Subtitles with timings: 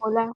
[0.00, 0.32] Hola,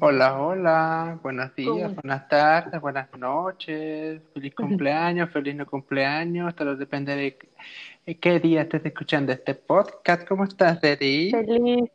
[0.00, 7.14] Hola, hola, buenos días, buenas tardes, buenas noches, feliz cumpleaños, feliz no cumpleaños, todo depende
[7.16, 10.26] de qué qué día estés escuchando este podcast.
[10.26, 11.30] ¿Cómo estás, Dedi?
[11.30, 11.90] Feliz,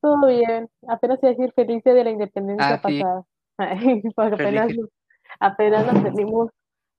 [0.00, 0.68] todo bien.
[0.88, 3.24] Apenas iba a decir feliz día de la Ah, independencia sí, pasada.
[3.58, 4.88] Ay, porque apenas, feliz.
[5.40, 6.50] apenas nos venimos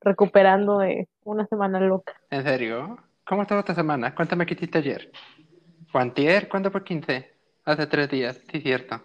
[0.01, 2.13] recuperando de una semana loca.
[2.29, 2.97] ¿En serio?
[3.25, 4.15] ¿Cómo estuvo esta semana?
[4.15, 5.11] Cuéntame qué hiciste ayer.
[5.93, 6.47] ¿O antier?
[6.49, 7.33] ¿Cuándo fue 15?
[7.65, 9.01] Hace tres días, sí, cierto.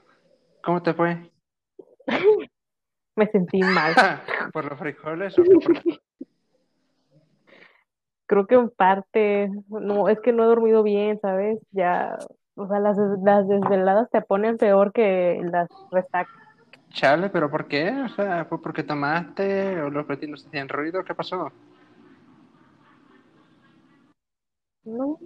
[0.62, 1.30] ¿Cómo te fue?
[3.16, 3.94] Me sentí mal.
[4.52, 5.44] ¿Por los frijoles o?
[5.44, 5.82] Por-
[8.26, 11.58] Creo que en parte, no, es que no he dormido bien, ¿sabes?
[11.72, 12.16] Ya,
[12.54, 16.32] o sea, las, las desveladas te ponen peor que las resacas.
[16.90, 17.90] Chale, ¿pero por qué?
[17.90, 21.04] O sea, ¿fue porque tomaste o los vecinos hacían ruido?
[21.04, 21.52] ¿Qué pasó?
[24.84, 25.18] No,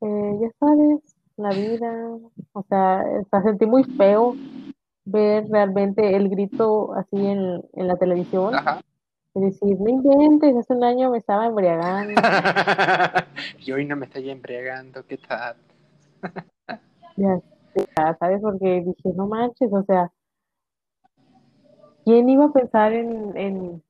[0.00, 2.18] eh, ya sabes, la vida,
[2.52, 4.34] o sea, o sentí muy feo
[5.04, 8.80] ver realmente el grito así en, en la televisión Ajá.
[9.34, 12.20] y decir, no inventes, hace un año me estaba embriagando.
[13.58, 15.56] y hoy no me estoy embriagando, ¿qué tal?
[17.16, 17.40] Ya,
[17.74, 18.40] ya, ¿sabes?
[18.40, 20.08] Porque dije, no manches, o sea,
[22.04, 23.82] ¿quién iba a pensar en, en,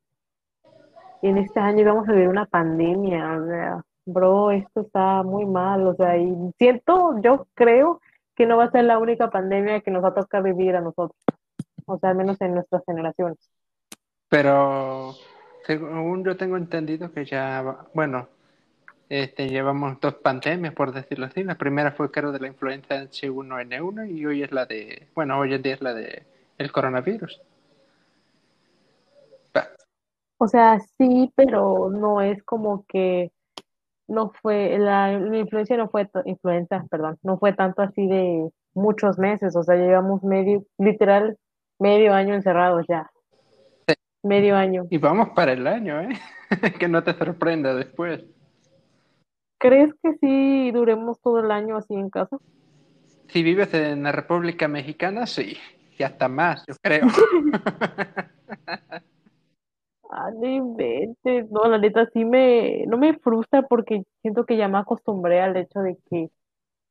[1.20, 3.36] en este año íbamos a vivir una pandemia?
[3.36, 8.01] O sea, bro, esto está muy mal, o sea, y siento, yo creo
[8.34, 10.81] que no va a ser la única pandemia que nos va a tocar vivir a
[10.81, 11.17] nosotros,
[11.87, 13.39] o sea, al menos en nuestras generaciones.
[14.29, 15.14] Pero
[15.67, 18.29] según yo tengo entendido que ya, bueno,
[19.09, 21.42] este, llevamos dos pandemias, por decirlo así.
[21.42, 25.55] La primera fue, creo, de la influenza H1N1 y hoy es la de, bueno, hoy
[25.55, 26.25] en día es la de
[26.59, 27.41] el coronavirus.
[30.41, 33.33] O sea, sí, pero no es como que
[34.09, 39.19] no fue, la, la influencia no fue, influenza, perdón, no fue tanto así de muchos
[39.19, 41.37] meses, o sea, llevamos medio, literal,
[41.78, 43.11] medio año encerrados ya,
[44.23, 44.86] medio año.
[44.91, 46.19] Y vamos para el año, ¿eh?
[46.80, 48.24] que no te sorprenda después.
[49.58, 52.39] ¿Crees que sí duremos todo el año así en casa?
[53.29, 55.57] Si vives en la República Mexicana, sí,
[55.98, 57.07] y hasta más, yo creo.
[60.11, 64.69] Ah, no inventes, no, la neta sí me, no me frustra porque siento que ya
[64.69, 66.30] me acostumbré al hecho de que,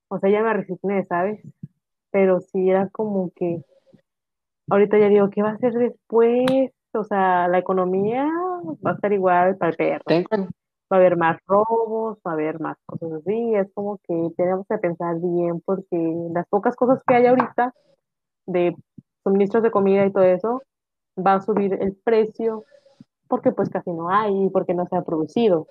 [0.10, 1.42] o sea, ya me resigné, ¿sabes?
[2.12, 3.64] Pero sí era como que
[4.70, 6.72] Ahorita ya digo, ¿qué va a hacer después?
[6.94, 8.28] O sea, la economía
[8.86, 10.04] va a estar igual para el perro.
[10.06, 10.28] Tengo,
[10.92, 13.56] Va a haber más robos, va a haber más cosas así.
[13.56, 15.98] Es como que tenemos que pensar bien porque
[16.34, 17.74] las pocas cosas que hay ahorita
[18.46, 18.74] de
[19.24, 20.62] suministros de comida y todo eso,
[21.18, 22.64] va a subir el precio
[23.28, 25.68] porque pues casi no hay y porque no se ha producido.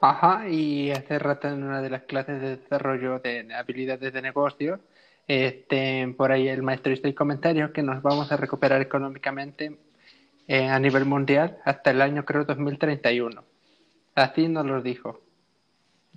[0.00, 4.80] Ajá, y hace rato en una de las clases de desarrollo de habilidades de negocio,
[5.26, 9.78] este, por ahí el maestro hizo el comentario que nos vamos a recuperar económicamente
[10.46, 13.42] eh, a nivel mundial hasta el año creo 2031.
[14.14, 15.20] Así nos lo dijo.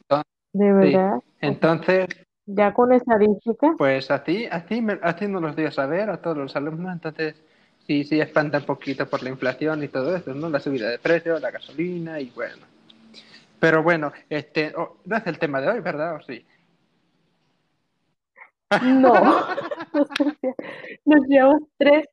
[0.01, 0.73] Entonces, De sí.
[0.73, 2.07] verdad, Entonces,
[2.45, 6.55] ya con estadísticas, pues así, así, así nos los dio a saber a todos los
[6.55, 6.93] alumnos.
[6.93, 7.35] Entonces,
[7.87, 10.49] sí, sí espanta un poquito por la inflación y todo eso, ¿no?
[10.49, 12.65] La subida de precios, la gasolina y bueno.
[13.59, 16.15] Pero bueno, este, oh, no es el tema de hoy, ¿verdad?
[16.17, 16.45] ¿O sí?
[18.83, 19.13] no.
[21.05, 22.05] Nos llevamos tres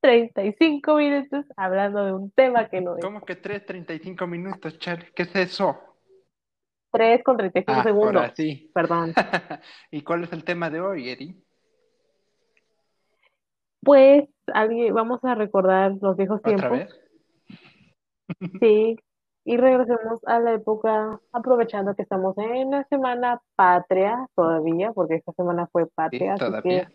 [0.00, 3.04] 35 minutos hablando de un tema que no es.
[3.04, 5.12] ¿Cómo que 3.35 minutos, Charlie?
[5.14, 5.78] ¿Qué es eso?
[6.92, 8.16] 3 con 35 Ah, segundos.
[8.16, 8.70] ahora sí.
[8.74, 9.12] Perdón.
[9.90, 11.36] ¿Y cuál es el tema de hoy, Eddie?
[13.82, 14.24] Pues
[14.54, 16.78] alguien, vamos a recordar los viejos ¿Otra tiempos.
[16.78, 17.00] vez?
[18.60, 18.98] Sí.
[19.44, 25.32] Y regresemos a la época, aprovechando que estamos en la semana patria todavía, porque esta
[25.32, 26.34] semana fue Sí, patria.
[26.34, 26.90] Así que, todavía.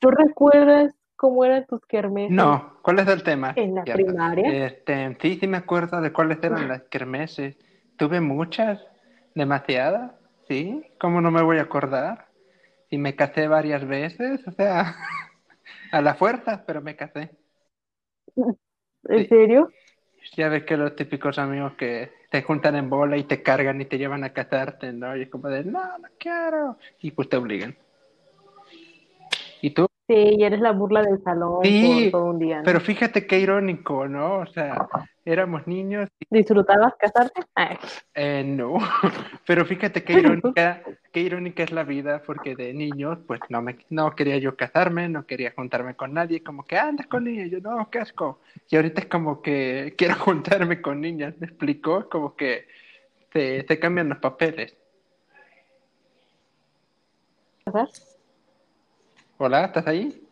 [0.00, 3.52] ¿tú recuerdas cómo eran tus kermeses No, ¿cuál es el tema?
[3.56, 4.66] en la primaria?
[4.66, 7.56] Este, sí, sí me acuerdo de cuáles eran las kermeses.
[7.96, 8.84] Tuve muchas,
[9.34, 10.12] demasiadas,
[10.48, 10.82] ¿sí?
[10.98, 12.26] ¿Cómo no me voy a acordar?
[12.88, 14.96] Y me casé varias veces, o sea,
[15.92, 17.30] a la fuerza, pero me casé.
[18.36, 19.26] ¿En Sí.
[19.28, 19.70] serio?
[20.36, 23.86] Ya ves que los típicos amigos que te juntan en bola y te cargan y
[23.86, 25.16] te llevan a casarte, ¿no?
[25.16, 26.76] Y es como de, no, no quiero.
[27.00, 27.76] Y pues te obligan.
[29.62, 29.86] ¿Y tú?
[30.06, 32.64] Sí, y eres la burla del salón Sí, por todo un día, ¿no?
[32.64, 34.38] pero fíjate qué irónico, ¿no?
[34.40, 34.86] O sea,
[35.24, 37.42] éramos niños y ¿Disfrutabas casarte?
[37.54, 37.76] Ay,
[38.14, 38.78] eh, no,
[39.46, 40.82] pero fíjate qué irónica,
[41.12, 45.08] qué irónica es la vida, porque de niños, pues no me, no quería yo casarme,
[45.08, 48.40] no quería juntarme con nadie, como que andas con niñas, yo no, qué asco.
[48.68, 52.08] Y ahorita es como que quiero juntarme con niñas, ¿me explico?
[52.08, 52.66] Como que
[53.32, 54.76] se, se cambian los papeles.
[59.38, 60.29] Hola, ¿estás ahí?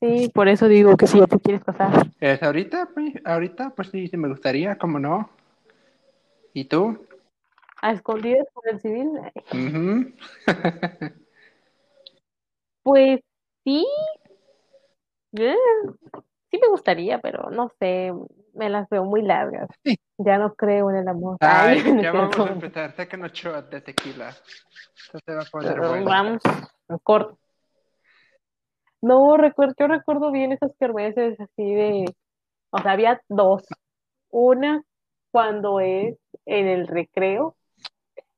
[0.00, 2.06] Sí, por eso digo que si ya te quieres casar.
[2.20, 2.88] ¿Es ahorita?
[2.94, 5.30] Pues, ahorita, pues sí, sí me gustaría, ¿cómo no?
[6.54, 7.06] ¿Y tú?
[7.82, 9.08] ¿A escondidas con el civil?
[9.52, 10.12] Ujú.
[12.82, 13.20] Pues
[13.62, 13.86] sí.
[15.34, 15.54] Eh,
[16.50, 18.12] Sí me gustaría, pero no sé,
[18.54, 19.68] me las veo muy largas.
[19.84, 19.96] Sí.
[20.18, 21.36] Ya no creo en el amor.
[21.40, 22.94] Ay, ya vamos a empezar.
[23.70, 24.30] De tequila.
[24.30, 26.04] Esto se va a poner bueno.
[26.04, 26.42] Vamos,
[27.04, 27.38] corto.
[29.02, 32.04] No, recuerdo, yo recuerdo bien esas kermeses así de,
[32.70, 33.66] o sea, había dos.
[34.30, 34.82] Una
[35.30, 37.56] cuando es en el recreo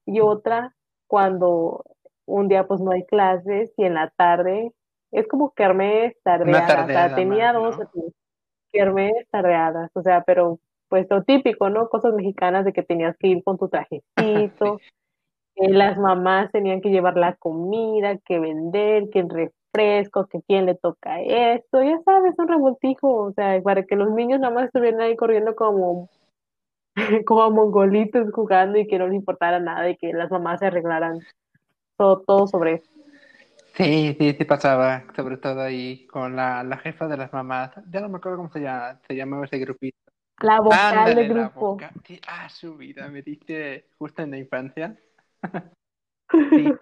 [0.06, 0.74] y otra
[1.06, 1.84] cuando
[2.26, 4.72] un día pues no hay clases y en la tarde
[5.10, 7.90] es como kermés tardeada, o sea, tardeada tenía dos ¿no?
[8.72, 11.88] kermés tardeadas, o sea, pero pues lo típico, ¿no?
[11.88, 14.78] Cosas mexicanas de que tenías que ir con tu trajecito,
[15.54, 19.28] que las mamás tenían que llevar la comida, que vender, que el
[19.72, 24.10] refresco, que quién le toca esto, ya sabes, un revoltijo, o sea, para que los
[24.10, 26.08] niños nada más estuvieran ahí corriendo como,
[27.26, 31.20] como mongolitos jugando y que no les importara nada y que las mamás se arreglaran
[31.96, 32.90] todo, todo sobre eso.
[33.74, 37.70] Sí, sí, sí pasaba, sobre todo ahí con la, la jefa de las mamás.
[37.90, 39.96] Ya no me acuerdo cómo se llama, se llamaba ese grupito.
[40.42, 41.78] La vocal Ándale, del la grupo.
[42.04, 44.96] Sí, ah, su vida, me diste justo en la infancia.
[46.50, 46.72] Sí,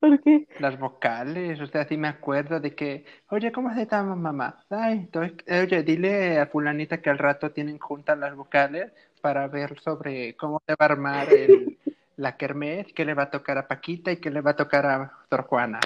[0.00, 0.46] ¿Por qué?
[0.58, 4.64] las vocales, o sea, sí me acuerdo de que, oye, ¿cómo se llama mamá?
[4.70, 9.78] Ay, estoy- oye, dile a fulanita que al rato tienen juntas las vocales para ver
[9.80, 11.78] sobre cómo se va a armar el,
[12.16, 14.86] la kermés, qué le va a tocar a Paquita y qué le va a tocar
[14.86, 15.80] a Sor Juana.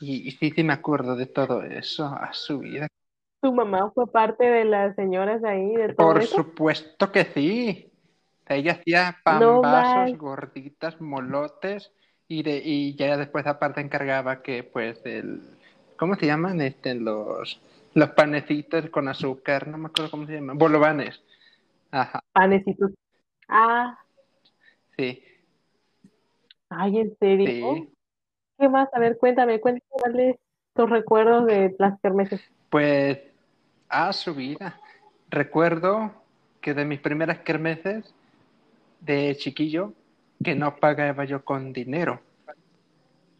[0.00, 2.88] Y, y sí, sí me acuerdo de todo eso, a su vida.
[3.40, 6.36] ¿Tu mamá fue parte de las señoras ahí, de todo Por eso?
[6.36, 7.90] supuesto que sí.
[8.46, 10.14] Ella hacía No pambazos, más.
[10.14, 11.92] gorditas, molotes
[12.28, 15.42] y de y ya después aparte encargaba que pues el
[15.96, 16.60] ¿cómo se llaman?
[16.60, 17.60] Este los
[17.94, 21.20] los panecitos con azúcar, no me acuerdo cómo se llaman, bolovanes.
[21.90, 22.90] Ajá, Panecitos.
[23.46, 23.98] Ah,
[24.96, 25.22] sí,
[26.70, 27.46] ay, ¿en serio?
[27.46, 27.88] sí.
[28.58, 28.88] ¿Qué más?
[28.92, 30.38] A ver, cuéntame, cuéntame
[30.74, 32.40] tus recuerdos de las kermeses.
[32.70, 33.18] Pues
[33.88, 34.80] a su vida.
[35.30, 36.12] Recuerdo
[36.60, 38.14] que de mis primeras kermeses
[39.00, 39.92] de chiquillo
[40.44, 42.20] que no pagaba yo con dinero.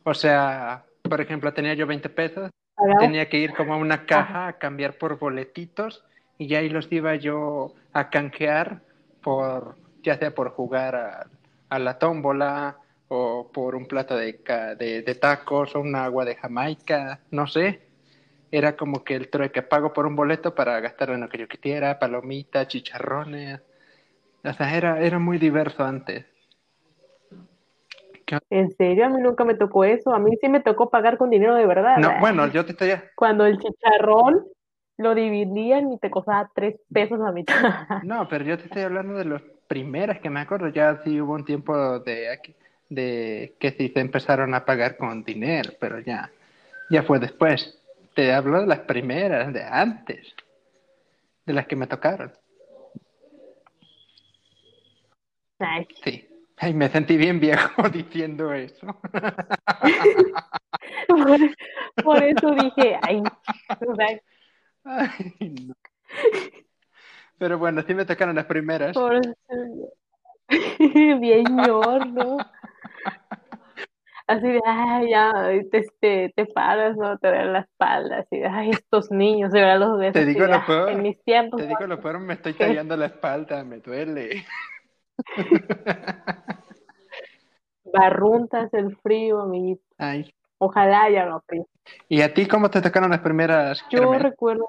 [0.02, 2.50] O sea, por ejemplo, tenía yo 20 pesos
[2.98, 6.04] tenía que ir como a una caja a cambiar por boletitos
[6.38, 8.82] y ya ahí los iba yo a canjear
[9.22, 11.26] por, ya sea por jugar a,
[11.68, 12.78] a la tómbola
[13.08, 14.32] o por un plato de,
[14.78, 17.82] de tacos o un agua de Jamaica, no sé.
[18.50, 21.48] Era como que el trueque pago por un boleto para gastar en lo que yo
[21.48, 23.60] quisiera, palomitas, chicharrones.
[24.44, 26.24] O sea, era, era muy diverso antes.
[28.40, 29.06] ¿Qué- ¿En serio?
[29.06, 30.12] A mí nunca me tocó eso.
[30.14, 31.98] A mí sí me tocó pagar con dinero de verdad.
[31.98, 32.92] No, bueno, yo te estoy...
[33.16, 34.46] Cuando el chicharrón
[34.96, 37.54] lo dividían y te costaba tres pesos la mitad.
[38.04, 40.68] No, pero yo te estoy hablando de los primeros que me acuerdo.
[40.68, 42.54] Ya sí hubo un tiempo de aquí,
[42.88, 46.30] de que sí se empezaron a pagar con dinero, pero ya,
[46.90, 47.80] ya fue después.
[48.14, 50.34] Te hablo de las primeras, de antes,
[51.46, 52.32] de las que me tocaron.
[55.58, 56.28] Ay, Sí.
[56.56, 58.86] Ay, me sentí bien viejo diciendo eso.
[61.08, 61.38] por,
[62.02, 63.22] por eso dije, ay,
[64.84, 65.74] Ay, no.
[67.38, 68.94] Pero bueno, sí me tocaron las primeras.
[68.96, 69.20] por
[71.20, 72.38] bien ñor, ¿no?
[74.26, 75.32] Así de, ay, ya,
[75.70, 77.18] te, te, te paras, ¿no?
[77.18, 80.46] Te dan la espalda, así de, ay, estos niños, de verdad los ves Te digo
[80.46, 83.62] lo "Ah, peor, en mis tiempos, Te digo lo peor, me estoy tallando la espalda,
[83.64, 84.44] me duele.
[87.92, 89.82] Barruntas el frío, amiguito.
[89.98, 90.32] Ay.
[90.58, 91.66] Ojalá ya no frío.
[92.08, 94.68] ¿Y a ti cómo te tocaron las primeras Yo recuerdo,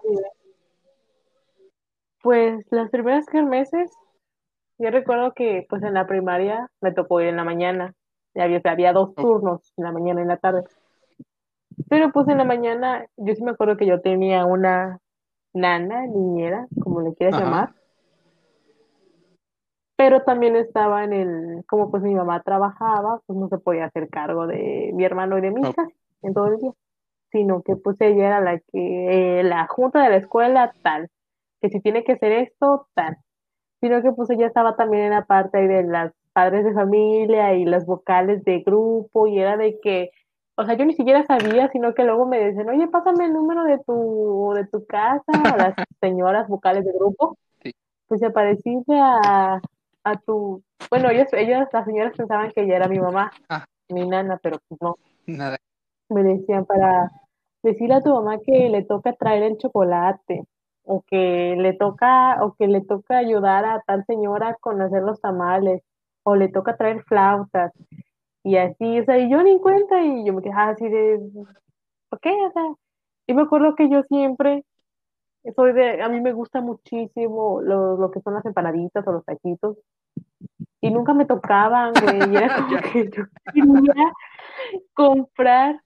[2.22, 3.92] pues las primeras kermeses,
[4.78, 7.94] yo recuerdo que pues en la primaria me tocó ir en la mañana,
[8.36, 10.64] había, había dos turnos, en la mañana y en la tarde.
[11.88, 15.00] Pero pues en la mañana, yo sí me acuerdo que yo tenía una
[15.54, 17.46] nana, niñera, como le quieras Ajá.
[17.46, 17.75] llamar,
[19.98, 24.10] pero también estaba en el, como pues mi mamá trabajaba, pues no se podía hacer
[24.10, 25.74] cargo de mi hermano y de Oh.
[25.74, 26.72] casi en todo el día,
[27.32, 31.10] sino que pues ella era la que, eh, la junta de la escuela tal,
[31.62, 33.18] que si tiene que hacer esto, tal,
[33.82, 37.54] sino que pues ella estaba también en la parte ahí de las padres de familia
[37.54, 40.12] y las vocales de grupo y era de que,
[40.58, 43.64] o sea, yo ni siquiera sabía, sino que luego me decían, oye, pásame el número
[43.64, 45.24] de tu, de tu casa
[45.54, 47.72] a las señoras vocales de grupo, Sí.
[48.08, 48.84] pues se parecía
[49.24, 49.62] a,
[50.06, 53.66] a tu, bueno, ellas, ellas, las señoras pensaban que ella era mi mamá, Ah.
[53.90, 54.96] mi nana, pero pues no.
[55.26, 55.58] Nada.
[56.10, 57.12] Me decían para
[57.64, 60.46] decirle a tu mamá que le toca traer el chocolate
[60.84, 65.20] o que le toca o que le toca ayudar a tal señora con hacer los
[65.20, 65.82] tamales
[66.24, 67.72] o le toca traer flautas
[68.44, 71.20] y así, o sea, y yo ni en cuenta y yo me quedaba así de,
[72.10, 72.30] ¿por qué?
[72.30, 72.64] O sea,
[73.26, 74.64] y me acuerdo que yo siempre
[75.56, 79.26] soy de, a mí me gusta muchísimo lo, lo que son las empanaditas o los
[79.26, 79.78] taquitos
[80.86, 83.24] y nunca me tocaban, güey, y era como que yo
[83.54, 84.14] quería
[84.94, 85.82] comprar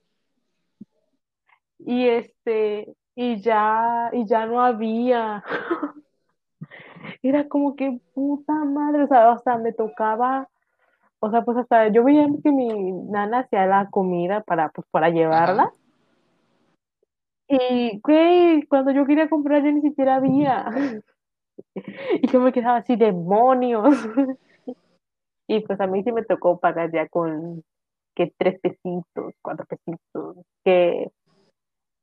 [1.80, 5.44] y este, y ya, y ya no había.
[7.24, 10.48] Era como que puta madre, o sea, sea, me tocaba,
[11.20, 15.10] o sea, pues hasta yo veía que mi nana hacía la comida para, pues, para
[15.10, 15.74] llevarla.
[17.48, 20.66] Y, güey, cuando yo quería comprar ya ni siquiera había.
[22.22, 23.96] Y yo me quedaba así, demonios.
[25.50, 27.64] Y pues a mí sí me tocó pagar ya con
[28.16, 31.10] que tres pesitos, cuatro pesitos, que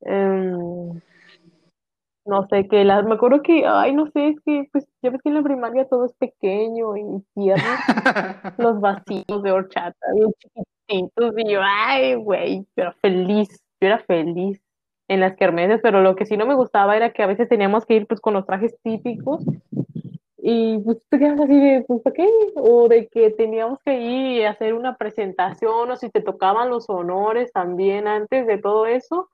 [0.01, 1.01] em,
[2.25, 5.23] no sé, que las, me acuerdo que, ay, no sé, es que pues ya ves
[5.23, 7.63] que en la primaria todo es pequeño y tierno,
[8.59, 13.49] los vasitos de horchata, bien chiquititos, y yo, ay, güey, yo era feliz,
[13.81, 14.61] yo era feliz
[15.07, 17.87] en las kermeses, pero lo que sí no me gustaba era que a veces teníamos
[17.87, 19.45] que ir pues con los trajes típicos
[20.49, 22.29] y pues te quedas así de, pues, ¿para qué?
[22.55, 26.89] O de que teníamos que ir y hacer una presentación, o si te tocaban los
[26.89, 29.29] honores también antes de todo eso,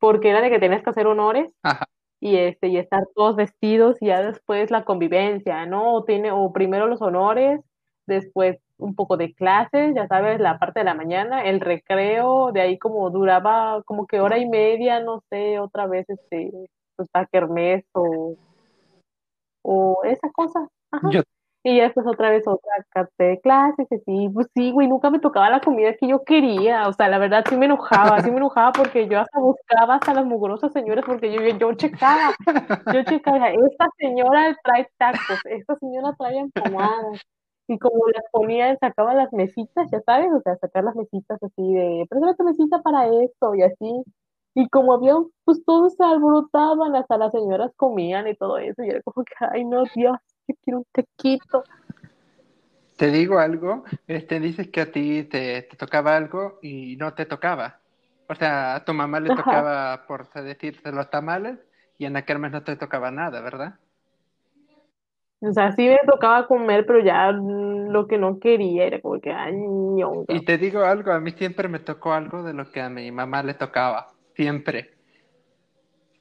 [0.00, 1.86] porque era de que tenías que hacer honores Ajá.
[2.18, 5.94] y este y estar todos vestidos y ya después la convivencia, ¿no?
[5.94, 7.60] O tiene o primero los honores,
[8.08, 12.62] después un poco de clases, ya sabes, la parte de la mañana, el recreo, de
[12.62, 16.50] ahí como duraba como que hora y media, no sé, otra vez este
[16.96, 18.34] pues a kermés o
[19.62, 20.68] o esa cosa.
[20.90, 21.10] Ajá.
[21.10, 21.22] Yo,
[21.62, 25.18] Y ya después otra vez otra carta de clases, y pues sí, güey, nunca me
[25.18, 28.38] tocaba la comida que yo quería, o sea, la verdad sí me enojaba, sí me
[28.38, 32.34] enojaba porque yo hasta buscaba hasta las mugrosas señoras porque yo, yo, yo checaba,
[32.94, 37.20] yo checaba, esta señora trae tacos, esta señora trae empanadas,
[37.68, 41.74] y como las ponía, sacaba las mesitas, ya sabes, o sea, sacar las mesitas así
[41.74, 44.02] de, préstame tu mesita para esto, y así,
[44.60, 45.14] y como había,
[45.44, 49.32] pues todos se alborotaban, hasta las señoras comían y todo eso, y era como que,
[49.52, 51.64] ay no, Dios, yo quiero un tequito.
[52.96, 57.24] te digo algo, este, dices que a ti te, te tocaba algo y no te
[57.26, 57.80] tocaba.
[58.28, 59.36] O sea, a tu mamá le Ajá.
[59.36, 61.58] tocaba, por decirte, los tamales
[61.98, 63.78] y en la kermés no te tocaba nada, ¿verdad?
[65.42, 69.30] O sea, sí me tocaba comer, pero ya lo que no quería era como que,
[69.32, 70.34] ay, ñonga.
[70.34, 73.10] Y te digo algo, a mí siempre me tocó algo de lo que a mi
[73.10, 74.06] mamá le tocaba.
[74.34, 74.94] Siempre.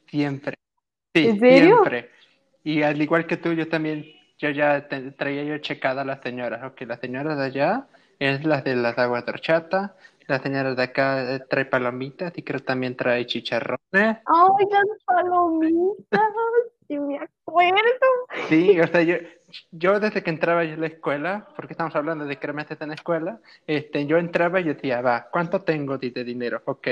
[0.08, 0.56] Siempre.
[1.14, 1.68] Sí, ¿En serio?
[1.76, 2.10] siempre.
[2.64, 4.06] Y al igual que tú, yo también,
[4.38, 6.64] yo ya te- traía yo checada a las señoras.
[6.64, 7.88] Ok, las señoras de allá
[8.20, 9.96] es las de las aguas de horchata.
[10.28, 13.80] La señora de acá eh, trae palomitas y creo también trae chicharrones.
[13.94, 15.96] Ay, las palomitas,
[16.88, 17.80] sí me acuerdo.
[18.48, 19.16] Sí, o sea, yo,
[19.72, 22.96] yo desde que entraba yo a la escuela, porque estamos hablando de cremeses en la
[22.96, 26.62] escuela, este, yo entraba y yo decía, va, ¿cuánto tengo de de dinero?
[26.66, 26.88] Ok,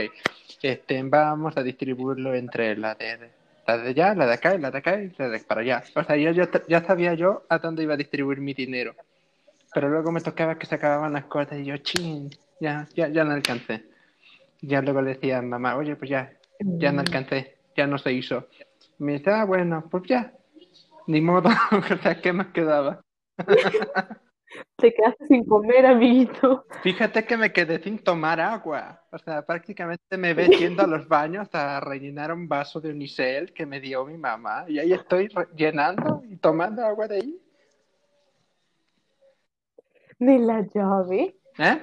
[0.62, 3.32] este, vamos a distribuirlo entre la de,
[3.66, 5.84] la de allá, la de acá y la de acá y la de para allá.
[5.96, 8.96] O sea, yo, yo ya sabía yo a dónde iba a distribuir mi dinero.
[9.74, 13.24] Pero luego me tocaba que se acababan las cosas y yo, chin, ya, ya, ya
[13.24, 13.84] no alcancé.
[14.62, 18.12] Ya luego le decía a mamá, oye, pues ya, ya no alcancé, ya no se
[18.14, 18.48] hizo.
[18.98, 20.34] Me dice, ah, bueno, pues ya,
[21.08, 23.02] ni modo, o sea, ¿qué más quedaba?
[24.78, 26.66] Te quedaste sin comer, amiguito.
[26.82, 29.04] Fíjate que me quedé sin tomar agua.
[29.12, 33.54] O sea, prácticamente me ves yendo a los baños a rellenar un vaso de unicel
[33.54, 34.66] que me dio mi mamá.
[34.68, 37.42] Y ahí estoy llenando y tomando agua de ahí.
[40.20, 41.82] De la llave, ¿Eh?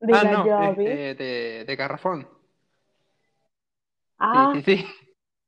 [0.00, 1.10] de ah, la no, llave.
[1.10, 2.28] este, de, de garrafón.
[4.18, 4.86] Ah, Sí, sí, sí.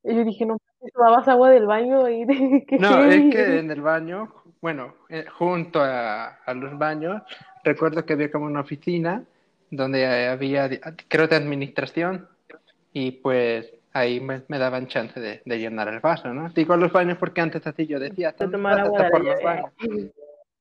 [0.04, 0.58] y yo dije, no,
[0.94, 5.80] tomabas agua del baño y de No, es que en el baño, bueno, eh, junto
[5.80, 7.22] a, a los baños,
[7.64, 9.24] recuerdo que había como una oficina
[9.70, 10.68] donde había,
[11.08, 12.28] creo, de administración
[12.92, 16.48] y pues ahí me, me daban chance de, de llenar el vaso, ¿no?
[16.50, 19.72] Digo los baños porque antes así yo decía, de tomar "Pásate agua por los baños.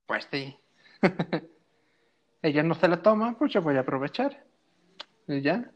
[0.07, 0.55] Pues sí.
[2.41, 4.41] Ella no se la toma, pues yo voy a aprovechar.
[5.27, 5.69] Y ya.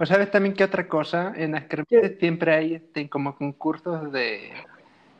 [0.00, 1.34] ¿O sabes también que otra cosa?
[1.36, 4.50] En las kermeses siempre hay este, como concursos de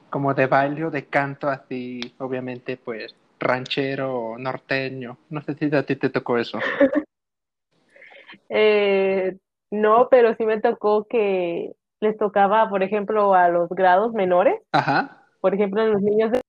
[0.08, 5.18] como de baile o de canto así, obviamente pues ranchero o norteño.
[5.28, 6.58] No sé si a ti te tocó eso.
[8.52, 9.36] Eh,
[9.70, 15.24] no, pero sí me tocó que les tocaba, por ejemplo, a los grados menores, Ajá.
[15.40, 16.40] por ejemplo, a los niños de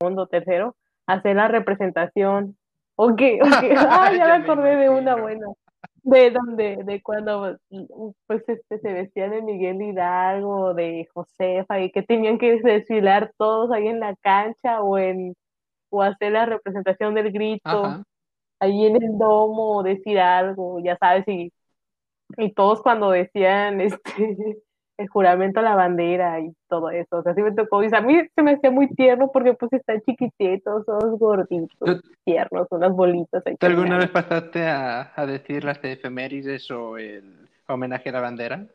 [0.00, 2.56] segundo, tercero, hacer la representación
[3.00, 3.50] Ok, ok.
[3.78, 5.46] Ah, ya Ya me acordé de una buena.
[6.10, 7.58] De donde, de cuando
[8.26, 13.70] pues este se vestían de Miguel Hidalgo, de Josefa, y que tenían que desfilar todos
[13.70, 15.34] ahí en la cancha o en,
[15.90, 18.04] o hacer la representación del grito, Ajá.
[18.58, 21.52] ahí en el domo, o decir algo, ya sabes, y,
[22.38, 24.62] y todos cuando decían este
[24.98, 27.18] el juramento a la bandera y todo eso.
[27.18, 27.82] O sea, sí me tocó.
[27.82, 32.02] Y a mí se me hacía muy tierno porque pues están chiquititos, todos gorditos, ¿Tú,
[32.24, 38.08] tiernos, unas bolitas tú alguna vez pasaste a, a decir las efemérides o el homenaje
[38.10, 38.66] a la bandera?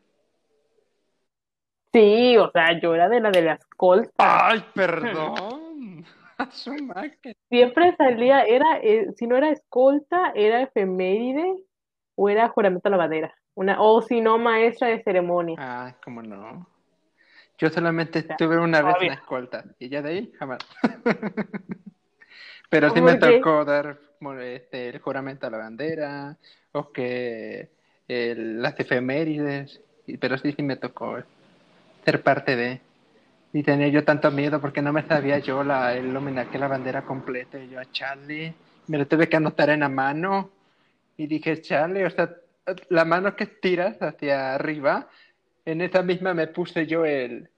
[1.92, 4.12] Sí, o sea, yo era de la de la escolta.
[4.18, 6.06] ¡Ay, perdón!
[7.50, 11.64] Siempre salía, era, eh, si no era escolta, era efeméride
[12.16, 13.36] o era juramento a la bandera.
[13.56, 15.56] Una, o si no, maestra de ceremonia.
[15.60, 16.68] Ah, cómo no.
[17.58, 20.60] Yo solamente estuve una vez en la escolta y ya de ahí jamás.
[22.70, 24.00] Pero sí me tocó dar
[24.42, 26.38] este, el juramento a la bandera
[26.72, 27.70] o que
[28.08, 29.82] el- las efemérides,
[30.20, 31.18] pero sí, sí me tocó
[32.06, 32.82] ser parte de.
[33.54, 36.68] Y tenía yo tanto miedo porque no me sabía yo la, el homenaje a la
[36.68, 37.60] bandera completa.
[37.60, 38.56] Y yo, chale,
[38.88, 40.50] me lo tuve que anotar en la mano.
[41.18, 42.30] Y dije, chale, o sea,
[42.90, 45.10] la mano que tiras hacia arriba,
[45.66, 47.50] en esa misma me puse yo el...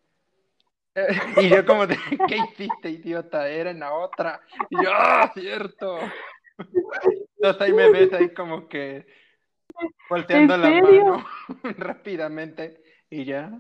[1.38, 1.98] Y yo como de,
[2.28, 3.50] ¿qué hiciste, idiota?
[3.50, 4.42] Era en la otra.
[4.70, 6.00] Y yo, ¡ah, cierto!
[7.36, 9.06] Entonces ahí me ves ahí como que
[10.10, 11.26] volteando ¿en la mano
[11.78, 13.52] rápidamente y ya.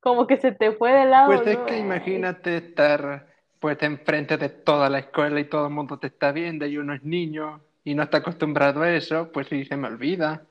[0.00, 1.66] Como que se te fue de lado, Pues es ¿no?
[1.66, 3.26] que imagínate estar
[3.58, 6.94] pues enfrente de toda la escuela y todo el mundo te está viendo y uno
[6.94, 10.46] es niño y no está acostumbrado a eso, pues sí se me olvida.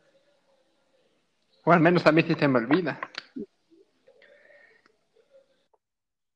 [1.66, 3.00] O al menos a mí sí se me olvida.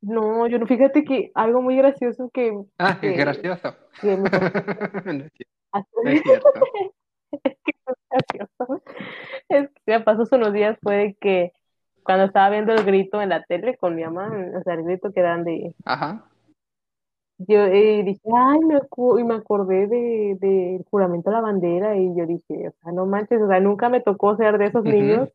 [0.02, 3.76] No, yo no, fíjate que algo muy gracioso que, Ah, es que, gracioso.
[4.02, 4.30] que me
[6.04, 6.50] No es cierto.
[7.34, 7.56] No es
[8.10, 8.84] gracioso.
[9.50, 11.52] Es que me pasó hace unos días fue de que
[12.04, 15.12] cuando estaba viendo el grito en la tele con mi mamá, o sea, el grito
[15.14, 16.26] que dan de, Ajá.
[17.38, 21.96] Yo eh, dije, ay, me, acu- y me acordé de, del juramento a la bandera
[21.98, 24.84] y yo dije, o sea, no manches, o sea, nunca me tocó ser de esos
[24.84, 25.30] niños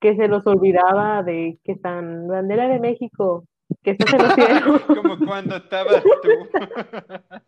[0.00, 3.44] que se los olvidaba de que están bandera de México,
[3.82, 4.80] que en los cielos.
[4.86, 6.30] Como cuando estabas tú.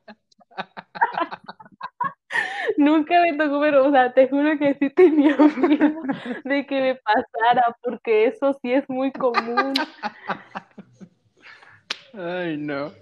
[2.79, 6.03] Nunca me tocó, pero, o sea, te juro que sí tenía miedo
[6.45, 9.75] de que me pasara, porque eso sí es muy común,
[12.15, 12.93] Ay, no.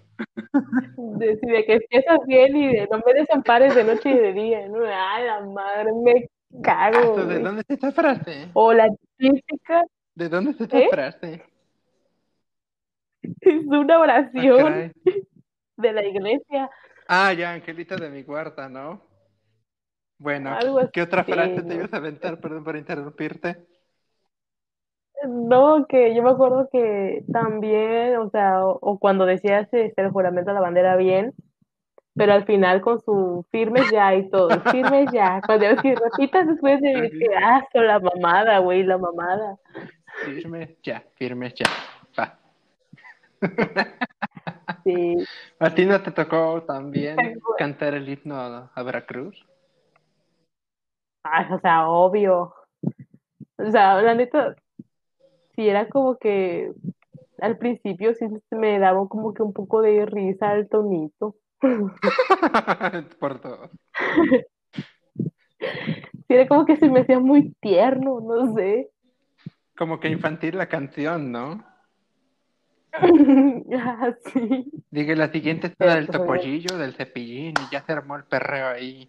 [0.97, 4.79] De, que empiezas bien y de no me desampares de noche y de día, ¿no?
[4.85, 7.43] Ay, la madre, me Ah, cago, ¿de güey.
[7.45, 8.49] dónde es esta frase?
[8.55, 10.89] O la típica, ¿De dónde es esta ¿eh?
[10.91, 11.43] frase?
[13.23, 14.93] Es una Ah, oración caray.
[15.77, 16.71] de la iglesia,
[17.07, 19.03] Ah, ya, Angelita de mi guarda, ¿no?
[20.19, 20.57] Bueno,
[20.93, 22.41] ¿qué otra frase te ibas a aventar?
[22.41, 23.67] Perdón por interrumpirte.
[25.29, 30.11] No, que yo me acuerdo que también, o sea, o, o cuando decías este, el
[30.11, 31.35] juramento a la bandera bien,
[32.15, 36.81] pero al final con su firmes ya y todo, firmes ya, cuando si repitas después
[36.81, 39.59] de que, ah, la mamada, güey, la mamada.
[40.25, 41.67] Firme, ya, firme, ya.
[42.19, 42.39] Va.
[44.85, 45.17] Sí,
[45.59, 47.17] ¿A ti no te tocó también
[47.59, 48.37] cantar el himno
[48.75, 49.47] a Veracruz?
[51.25, 52.55] ah, o sea, obvio.
[53.59, 54.57] O sea, la neta,
[55.61, 56.73] sí era como que
[57.40, 61.37] al principio sí me daba como que un poco de risa el tonito.
[63.20, 63.70] Por dos.
[65.59, 68.88] Sí, era como que se me hacía muy tierno, no sé.
[69.77, 71.62] Como que infantil la canción, ¿no?
[73.73, 74.66] Ah, sí.
[74.90, 79.09] Dije, la siguiente es del topollillo, del cepillín, y ya se armó el perreo ahí.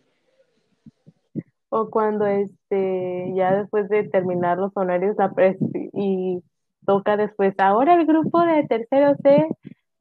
[1.73, 5.57] O cuando este, ya después de terminar los pres-
[5.93, 6.43] y
[6.86, 9.47] toca después, ahora el grupo de tercero C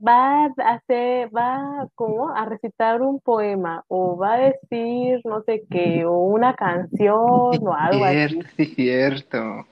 [0.04, 2.30] va a hacer, va ¿cómo?
[2.34, 7.74] a recitar un poema, o va a decir no sé qué, o una canción, o
[7.78, 8.18] algo así.
[8.18, 9.66] Cierto, sí, cierto.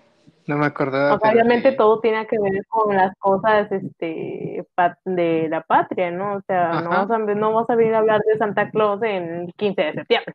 [0.46, 1.16] No me acordaba.
[1.16, 4.64] O sea, pero obviamente todo tiene que ver con las cosas este,
[5.04, 6.36] de la patria, ¿no?
[6.36, 9.24] O sea, no vamos a, no vamos a venir a hablar de Santa Claus en
[9.46, 10.34] el 15 de septiembre.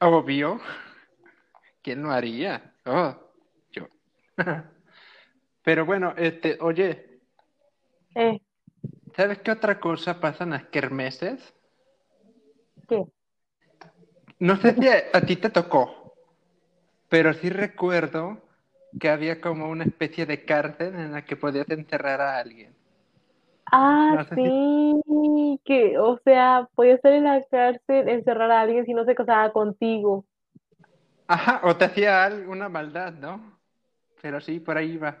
[0.00, 0.60] Obvio.
[1.82, 2.74] ¿Quién lo haría?
[2.86, 3.14] Oh,
[3.72, 3.88] yo.
[5.62, 7.20] Pero bueno, este, oye,
[8.14, 8.40] Eh,
[9.14, 11.54] ¿sabes qué otra cosa pasa en las kermeses?
[12.88, 13.04] ¿qué?
[14.40, 16.14] No sé si a, a ti te tocó,
[17.08, 18.42] pero sí recuerdo
[19.00, 22.74] que había como una especie de cárcel en la que podías encerrar a alguien.
[23.72, 24.42] Ah, No sé si...
[24.42, 29.14] sí, que, o sea, podía estar en la cárcel, encerrar a alguien si no se
[29.14, 30.24] casaba contigo.
[31.26, 33.58] Ajá, o te hacía alguna maldad, ¿no?
[34.20, 35.16] Pero sí, por ahí va.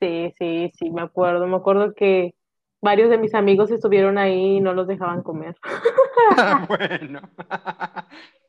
[0.00, 1.46] Sí, sí, sí, me acuerdo.
[1.46, 2.34] Me acuerdo que
[2.82, 5.56] varios de mis amigos estuvieron ahí y no los dejaban comer.
[6.68, 7.20] Bueno.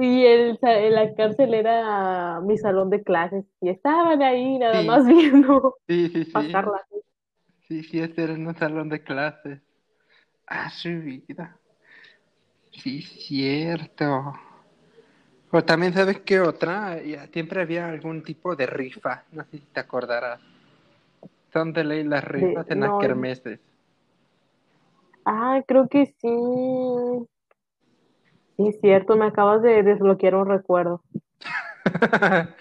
[0.00, 5.06] Y el, la cárcel era mi salón de clases y estaban ahí nada Sí, más
[5.08, 6.64] viendo sí, sí, sí.
[6.64, 6.80] pasarla.
[7.68, 9.60] Sí, sí, este era un salón de clases.
[10.46, 11.60] Ah, su vida.
[12.72, 14.34] Sí, cierto.
[15.50, 16.98] O también sabes qué otra,
[17.32, 20.38] siempre había algún tipo de rifa, no sé si te acordarás.
[21.54, 23.58] Son de ley las De, rifas en las no, kermeses.
[25.24, 26.28] ah, creo que sí.
[28.56, 31.02] Sí, cierto, me acabas de desbloquear un recuerdo.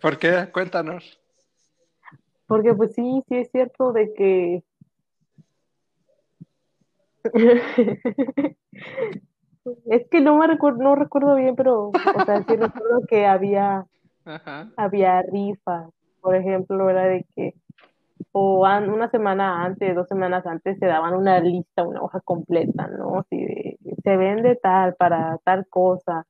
[0.00, 0.48] ¿Por qué?
[0.52, 1.20] Cuéntanos.
[2.46, 4.62] Porque pues sí, sí es cierto de que
[9.86, 13.84] es que no me recuerdo, no recuerdo bien, pero o sea, sí recuerdo que había
[14.24, 14.70] Ajá.
[14.76, 15.90] había rifas.
[16.20, 17.54] Por ejemplo, era de que
[18.32, 22.86] o an- una semana antes, dos semanas antes, se daban una lista, una hoja completa,
[22.86, 23.20] ¿no?
[23.20, 26.26] Así de, se vende tal para tal cosa.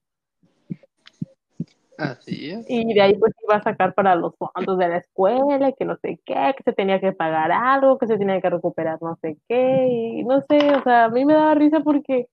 [1.97, 2.65] Así es.
[2.71, 5.97] Y de ahí pues iba a sacar para los fondos de la escuela, que no
[5.97, 9.37] sé qué, que se tenía que pagar algo, que se tenía que recuperar no sé
[9.49, 12.29] qué, y no sé, o sea, a mí me daba risa porque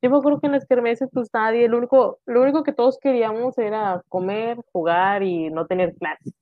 [0.00, 2.98] yo me acuerdo que en las kermeses pues nadie, el único, lo único que todos
[2.98, 6.32] queríamos era comer, jugar y no tener clases.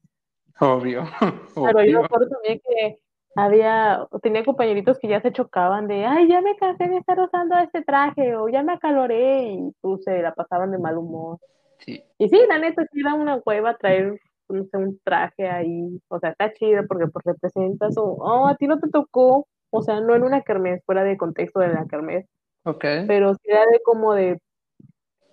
[0.61, 1.05] Obvio,
[1.63, 2.05] Pero yo me obvio.
[2.05, 2.99] acuerdo también que
[3.37, 7.57] había, tenía compañeritos que ya se chocaban de, ay, ya me cansé de estar usando
[7.59, 11.39] este traje, o ya me acaloré, y pues se la pasaban de mal humor.
[11.79, 12.05] Sí.
[12.19, 16.19] Y sí, la neta, sí da una hueva traer, no sé, un traje ahí, o
[16.21, 20.01] sea, está chido porque pues representas, o, oh, a ti no te tocó, o sea,
[20.01, 22.27] no en una kermés, fuera de contexto de la kermés,
[22.65, 22.85] Ok.
[23.09, 24.41] pero sí era de como de,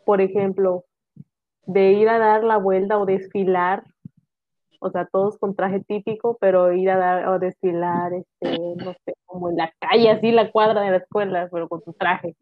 [0.06, 0.86] por ejemplo,
[1.66, 3.84] de ir a dar la vuelta o desfilar
[4.84, 9.14] o sea, todos con traje típico, pero ir a dar o desfilar, este, no sé,
[9.26, 12.36] como en la calle, así la cuadra de la escuela, pero con tu traje.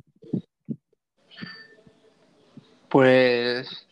[2.88, 3.88] Pues,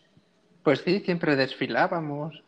[0.64, 2.42] pues sí, siempre desfilábamos,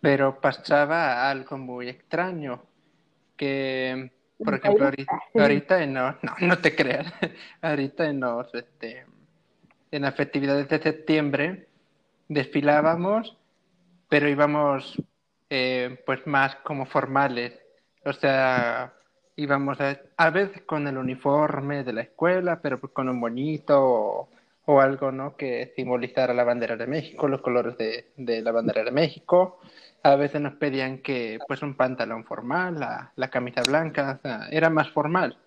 [0.00, 2.62] pero pasaba algo muy extraño,
[3.36, 7.12] que, por ¿En ejemplo, ahorita, ahorita en los, no, no te creas,
[7.60, 9.04] ahorita en los, este,
[9.90, 11.66] en las festividades de septiembre
[12.28, 13.36] desfilábamos,
[14.08, 15.00] pero íbamos,
[15.50, 17.58] eh, pues más como formales,
[18.04, 18.92] o sea,
[19.36, 24.28] íbamos a, veces con el uniforme de la escuela, pero pues con un moñito
[24.64, 25.36] o, algo, ¿no?
[25.36, 29.60] Que simbolizara la bandera de México, los colores de, la bandera de México.
[30.02, 32.78] A veces nos pedían que, pues, un pantalón formal,
[33.16, 35.38] la, camisa blanca, era más formal.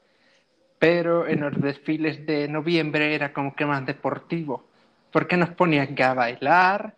[0.79, 4.65] Pero en los desfiles de noviembre era como que más deportivo.
[5.11, 6.95] Porque nos ponían que a bailar,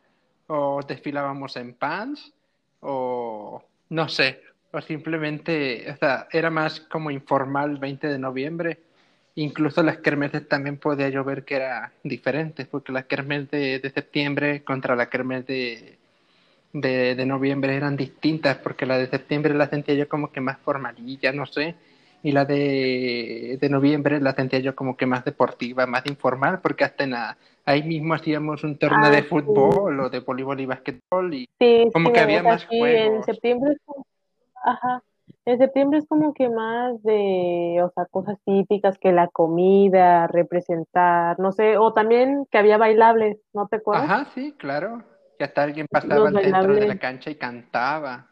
[0.53, 2.33] o desfilábamos en pants,
[2.81, 8.79] o no sé, o simplemente, o sea, era más como informal 20 de noviembre.
[9.35, 14.61] Incluso las kermeses también podía yo ver que era diferente, porque las kermes de, septiembre
[14.65, 15.97] contra la kermes de,
[16.73, 20.57] de, de noviembre eran distintas, porque la de septiembre la sentía yo como que más
[20.59, 21.75] formalilla, no sé,
[22.23, 26.83] y la de, de noviembre la sentía yo como que más deportiva, más informal, porque
[26.83, 30.59] hasta en la, ahí mismo hacíamos un torneo Ah, de sí, fútbol o de voleibol
[30.59, 33.25] y basquetbol, y sí, sí, como que la había más sí, en juegos.
[33.25, 33.77] septiembre
[34.63, 35.03] ajá,
[35.45, 41.39] en septiembre es como que más de, o sea, cosas típicas, que la comida, representar,
[41.39, 44.05] no sé, o también que había bailables, ¿no te acuerdas?
[44.05, 45.03] Ajá, sí, claro.
[45.37, 48.27] Que hasta alguien pasaba al centro de la cancha y cantaba.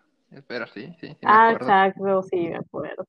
[0.47, 1.65] Pero sí, sí, sí me ah, acuerdo.
[1.65, 3.05] exacto, sí, me acuerdo.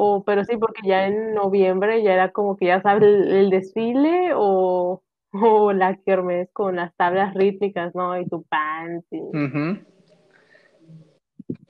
[0.00, 3.50] O, pero sí, porque ya en noviembre ya era como que ya sabes el, el
[3.50, 8.18] desfile o, o la kermés con las tablas rítmicas, ¿no?
[8.20, 9.20] Y tu pants y.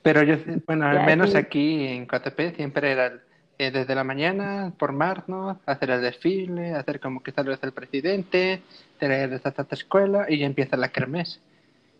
[0.03, 0.35] Pero yo,
[0.67, 3.19] bueno, al ya menos aquí en Coatepec siempre era
[3.57, 8.61] eh, desde la mañana formarnos, hacer el desfile, hacer como que saludas al presidente,
[8.99, 11.41] traerles hasta tu escuela y ya empieza la kermés.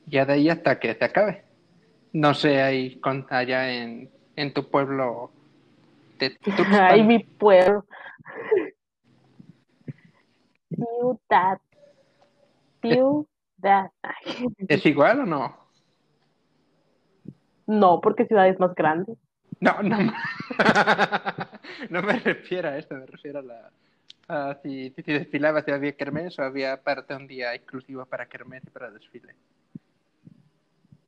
[0.06, 1.42] Ya de ahí hasta que se acabe.
[2.14, 5.32] No sé, ahí con, allá en, en tu pueblo
[6.20, 7.08] de Ay, Tuxpan.
[7.08, 7.86] mi pueblo.
[10.70, 11.60] Ciudad,
[12.82, 13.10] ¿Es,
[13.58, 13.92] ciudad.
[14.02, 15.58] Ay, es igual o no?
[17.68, 19.16] No, porque ciudad es más grande.
[19.60, 19.98] No, no,
[21.90, 23.72] no me refiero a eso, me refiero a la
[24.62, 28.70] si, si desfilaba, si había kermés o había parte un día exclusivo para kermés y
[28.70, 29.34] para desfile.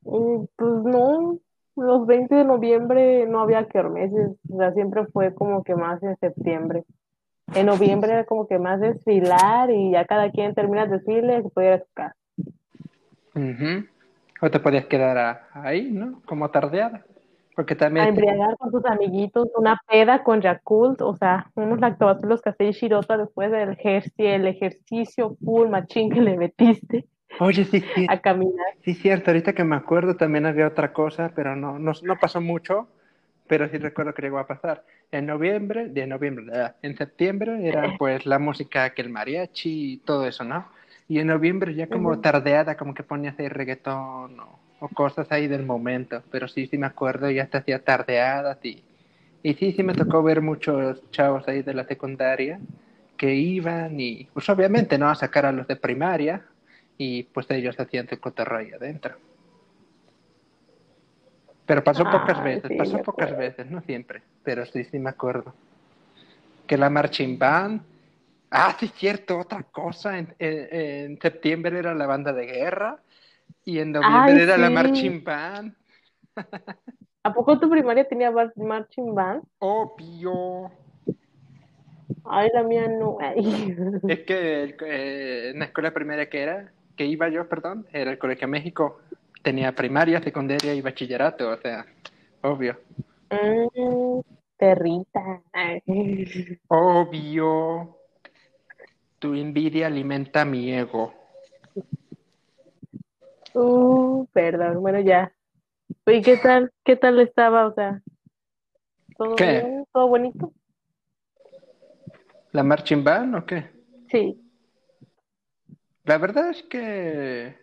[0.04, 1.40] Mm, Pues no,
[1.76, 6.18] los 20 de noviembre no había kermeses, o sea, siempre fue como que más en
[6.18, 6.84] septiembre.
[7.56, 11.44] En noviembre era como que más desfilar y ya cada quien termina el desfile y
[11.44, 12.16] se puede ir a su casa.
[13.36, 13.86] Ujú.
[14.42, 16.22] O te podías quedar a- ahí, ¿no?
[16.26, 17.04] Como tardeada.
[17.56, 22.42] Porque A también embriagar con tus amiguitos, una peda con Yakult, o sea, unos lactobacilos
[22.42, 27.06] café y shirota después del ejercicio, el ejercicio full machín que le metiste
[27.40, 28.76] Oye, sí, sí, a caminar.
[28.84, 32.42] sí, cierto, ahorita que me acuerdo también había otra cosa, pero no, no, no pasó
[32.42, 32.88] mucho,
[33.48, 34.86] pero sí recuerdo que llegó a pasar.
[35.12, 39.98] En noviembre, de noviembre, ah, en septiembre era pues la música que el mariachi y
[39.98, 40.68] todo eso, ¿no?
[41.08, 45.48] Y en noviembre ya como tardeada, como que ponías ahí reggaetón o, o cosas ahí
[45.48, 48.84] del momento, pero sí, sí me acuerdo, ya te hacía tardeadas y,
[49.44, 52.60] y sí, sí me tocó ver muchos chavos ahí de la secundaria
[53.18, 56.42] que iban y pues obviamente no a sacar a los de primaria
[57.04, 59.16] y pues ellos hacían su cotorreo ahí adentro.
[61.66, 63.38] Pero pasó pocas Ay, veces, sí, pasó pocas acuerdo.
[63.38, 65.56] veces, no siempre, pero sí, sí me acuerdo.
[66.68, 67.82] Que la marching band,
[68.52, 70.68] ah, sí, cierto, otra cosa, en, en-
[71.12, 73.00] en septiembre era la banda de guerra
[73.66, 74.74] y en Ay, noviembre era la sí.
[74.76, 75.74] marching band,
[77.24, 79.42] ¿A poco tu primaria tenía marching band?
[79.58, 80.70] obvio.
[82.26, 83.18] Ay, la mía no.
[83.20, 83.76] Ay.
[84.08, 88.20] Es que eh, en la escuela primaria que era, que iba yo, perdón, era el
[88.20, 89.02] Colegio México,
[89.42, 91.84] tenía primaria, secundaria y bachillerato, o sea,
[92.44, 92.80] obvio.
[93.32, 94.20] Mm,
[94.56, 95.42] perrita.
[96.68, 97.98] Obvio,
[99.18, 101.12] tu envidia alimenta mi ego.
[103.56, 105.34] Uh, perdón, bueno, ya.
[106.06, 106.72] ¿Y qué tal?
[106.84, 107.66] ¿Qué tal estaba?
[107.66, 108.00] O sea,
[109.18, 109.50] ¿todo ¿Qué?
[109.50, 109.88] bien?
[109.92, 110.54] ¿Todo bonito?
[112.52, 113.66] ¿La marching band o qué?
[114.12, 114.40] Sí.
[116.04, 117.56] La verdad es que,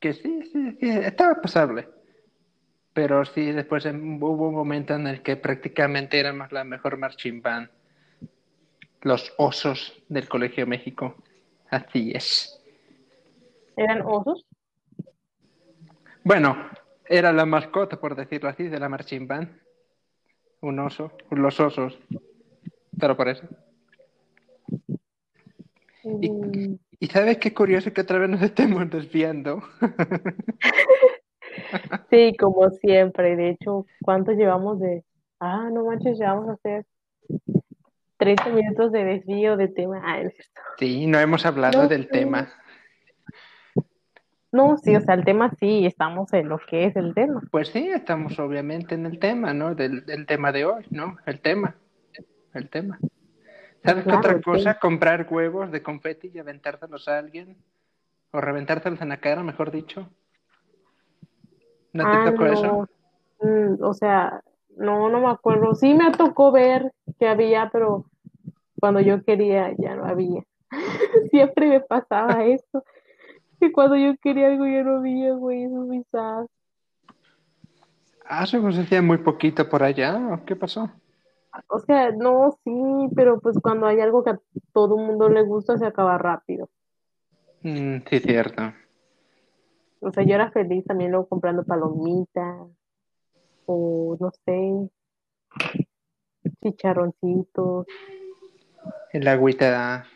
[0.00, 1.88] que sí, sí, sí, estaba pasable.
[2.92, 7.40] Pero sí, después en- hubo un momento en el que prácticamente éramos la mejor marching
[7.40, 7.70] band.
[9.02, 11.14] Los osos del Colegio México.
[11.70, 12.60] Así es.
[13.76, 14.44] ¿Eran osos?
[16.24, 16.56] Bueno,
[17.08, 19.48] era la mascota, por decirlo así, de la marching band.
[20.60, 21.98] Un oso, los osos.
[22.98, 23.46] Pero por eso.
[26.20, 29.62] Y, Mm, y sabes qué curioso que otra vez nos estemos desviando.
[32.10, 33.34] Sí, como siempre.
[33.36, 35.04] De hecho, ¿cuánto llevamos de...
[35.40, 36.86] Ah, no manches, ya vamos a hacer
[38.18, 40.00] 30 minutos de desvío de tema.
[40.04, 40.60] Ah, no es cierto.
[40.78, 42.10] Sí, no hemos hablado No, del sí.
[42.12, 42.48] tema.
[44.52, 47.42] No, sí, o sea, el tema sí, estamos en lo que es el tema.
[47.50, 49.74] Pues sí, estamos obviamente en el tema, ¿no?
[49.74, 51.16] Del, del tema de hoy, ¿no?
[51.26, 51.76] El tema.
[52.54, 52.98] El tema.
[53.84, 54.78] ¿Sabes qué otra cosa?
[54.78, 57.56] Comprar huevos de confeti y aventárselos a alguien.
[58.32, 60.08] O reventárselos en la cara, mejor dicho.
[61.92, 62.66] ¿No te Ah, tocó eso?
[62.66, 62.88] no.
[63.40, 64.42] Mm, o sea,
[64.76, 65.74] no, no me acuerdo.
[65.74, 68.04] Sí me tocó ver que había, pero
[68.78, 70.42] cuando yo quería ya no había.
[71.30, 72.84] Siempre me pasaba eso.
[73.58, 76.46] Que cuando yo quería algo ya no había, güey, eso sad.
[78.24, 80.16] Ah, eso se hacía muy poquito por allá.
[80.32, 80.90] ¿o ¿Qué pasó?
[81.68, 84.40] O sea, no, sí, pero pues cuando hay algo que a
[84.72, 86.68] todo el mundo le gusta se acaba rápido.
[87.62, 88.72] Mm, sí, cierto.
[90.00, 92.68] O sea, yo era feliz también luego comprando palomitas
[93.66, 94.90] o no sé,
[96.62, 97.86] chicharroncitos.
[99.12, 100.06] El agüita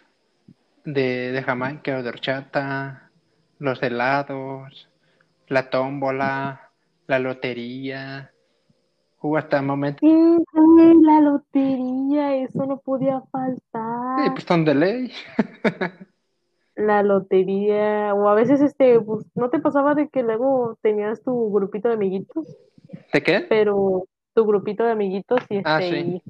[0.84, 3.10] de, de Jamaica o de horchata,
[3.58, 4.88] los helados,
[5.48, 6.72] la tómbola,
[7.06, 8.33] la lotería.
[9.24, 9.58] Hubo hasta.
[10.00, 14.32] Sí, güey, la lotería, eso no podía Sí, faltar.
[14.34, 15.12] pues son de ley.
[16.76, 21.50] La lotería, o a veces este, pues, ¿no te pasaba de que luego tenías tu
[21.52, 22.46] grupito de amiguitos?
[23.14, 23.46] ¿De qué?
[23.48, 26.22] pero tu grupito de amiguitos y Ah, este sí.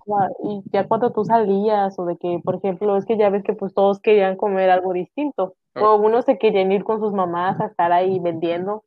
[0.45, 3.55] y, ya cuando tú salías o de que por ejemplo es que ya ves que
[3.55, 5.95] pues todos querían comer algo distinto Oh.
[5.95, 8.85] o unos se querían ir con sus mamás a estar ahí vendiendo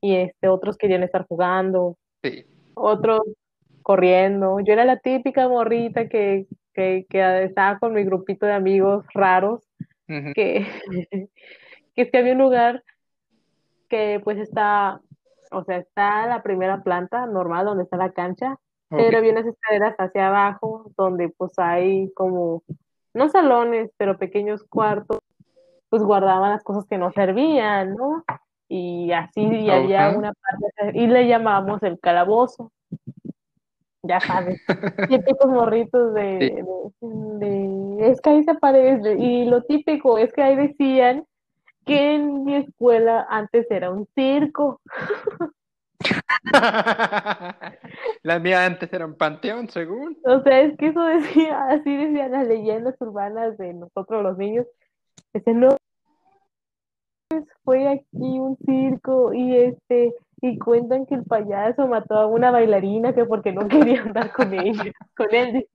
[0.00, 2.46] y este otros querían estar jugando Sí.
[2.74, 3.20] Otros
[3.82, 4.60] corriendo.
[4.60, 9.62] Yo era la típica morrita que que, que estaba con mi grupito de amigos raros
[10.06, 10.66] que
[11.94, 12.82] que es que había un lugar
[13.88, 15.00] que pues está,
[15.50, 18.58] o sea, está la primera planta normal donde está la cancha,
[18.88, 22.62] pero había unas escaleras hacia abajo donde pues hay como,
[23.12, 25.20] no salones, pero pequeños cuartos,
[25.90, 28.24] pues guardaban las cosas que no servían, ¿no?
[28.68, 32.72] Y así y había una parte, y le llamábamos el calabozo,
[34.02, 34.60] ya sabes,
[35.08, 36.64] típicos morritos de,
[37.00, 41.24] de, de- es que ahí se aparece, y lo típico es que ahí decían
[41.86, 44.80] que en mi escuela antes era un circo.
[48.22, 50.16] La mía antes era un panteón, según.
[50.24, 54.66] O sea, es que eso decía, así decían las leyendas urbanas de nosotros los niños.
[55.32, 55.76] Decían, no,
[57.64, 63.14] fue aquí un circo y este, y cuentan que el payaso mató a una bailarina
[63.14, 65.68] que porque no quería andar con ella, con él.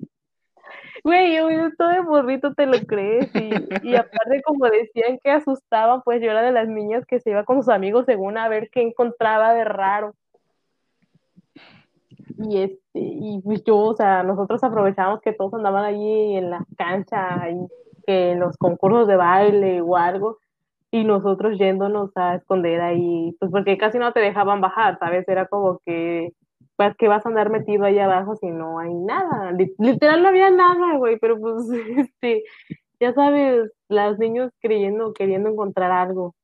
[1.04, 6.22] Güey, yo todo de morrito te lo crees y, aparte como decían que asustaban, pues
[6.22, 8.82] yo era de las niñas que se iba con sus amigos según a ver qué
[8.82, 10.14] encontraba de raro.
[12.38, 16.66] Y este, y pues yo, o sea, nosotros aprovechábamos que todos andaban allí en la
[16.78, 17.68] cancha y
[18.06, 20.38] que en los concursos de baile o algo,
[20.92, 25.28] y nosotros yéndonos a esconder ahí, pues porque casi no te dejaban bajar, ¿sabes?
[25.28, 26.34] Era como que,
[26.76, 29.52] pues que vas a andar metido ahí abajo si no hay nada.
[29.78, 31.56] Literal no había nada, güey, pero pues,
[31.98, 32.44] este,
[33.00, 36.36] ya sabes, los niños creyendo, queriendo encontrar algo.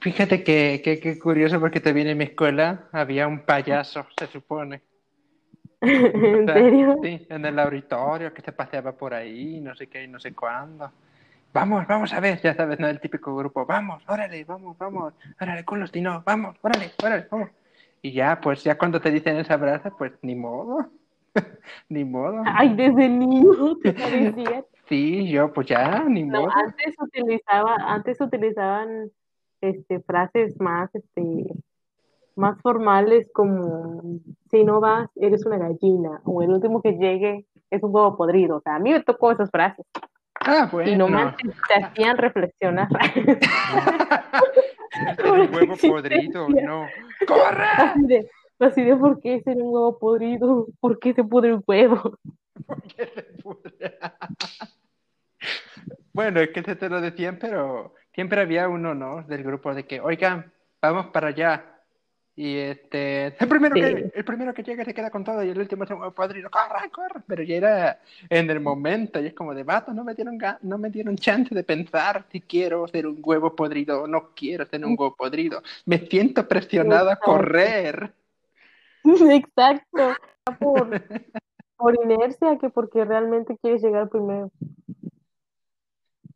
[0.00, 4.82] Fíjate que, que, que curioso porque también en mi escuela había un payaso, se supone.
[5.80, 6.98] ¿En O sea, serio?
[7.02, 10.34] Sí, en el auditorio que se paseaba por ahí, no sé qué y no sé
[10.34, 10.90] cuándo.
[11.52, 15.64] Vamos, vamos a ver, ya sabes, no el típico grupo, vamos, órale, vamos, vamos, órale,
[15.66, 17.50] culos, no, vamos, órale, órale, vamos.
[18.00, 20.90] Y ya, pues ya cuando te dicen esa frase, pues ni modo,
[21.90, 22.42] ni modo.
[22.46, 24.64] Ay, desde niño te parecía.
[24.88, 26.50] Sí, yo pues ya, ni No, modo.
[26.54, 29.10] antes utilizaba, antes utilizaban
[29.60, 31.54] este frases más este
[32.34, 34.18] más formales como
[34.50, 38.56] si no vas, eres una gallina, o el último que llegue es un huevo podrido.
[38.56, 39.84] O sea, a mí me tocó esas frases.
[40.44, 41.24] Ah, Y no bueno.
[41.26, 42.88] manches, te hacían reflexionar.
[45.24, 46.86] El huevo podrido, no.
[47.26, 47.64] ¡Corre!
[47.76, 51.64] Así de, así de por qué ser un huevo podrido, por qué se pudre un
[51.66, 52.18] huevo.
[52.96, 53.98] Que se pudre.
[56.12, 59.22] Bueno, es que se te lo decían, pero siempre había uno, ¿no?
[59.22, 61.71] Del grupo de que, oigan, vamos para allá.
[62.34, 63.80] Y este, el primero, Sí.
[63.82, 66.48] que, el primero que llega se queda con todo y el último un huevo podrido,
[66.50, 67.20] corre, corre.
[67.26, 70.58] Pero ya era en el momento y es como de vato, no me dieron, ga-
[70.62, 74.64] no me dieron chance de pensar si quiero ser un huevo podrido o no quiero
[74.64, 75.62] ser un huevo podrido.
[75.84, 78.12] Me siento presionado a correr.
[79.04, 80.14] Exacto.
[80.58, 81.00] Por,
[81.76, 84.50] por inercia que porque realmente quieres llegar primero.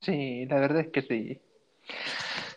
[0.01, 1.41] Sí, la verdad es que sí.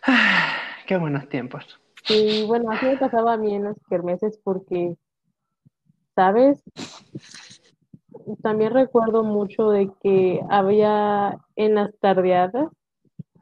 [0.06, 1.80] Ah, qué buenos tiempos.
[2.12, 4.96] Y bueno, así me pasaba a mí en las kermeses porque,
[6.16, 6.60] ¿sabes?
[8.42, 12.68] También recuerdo mucho de que había en las tardeadas,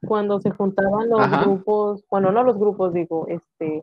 [0.07, 1.41] cuando se juntaban los Ajá.
[1.41, 3.83] grupos, bueno, no los grupos, digo, este,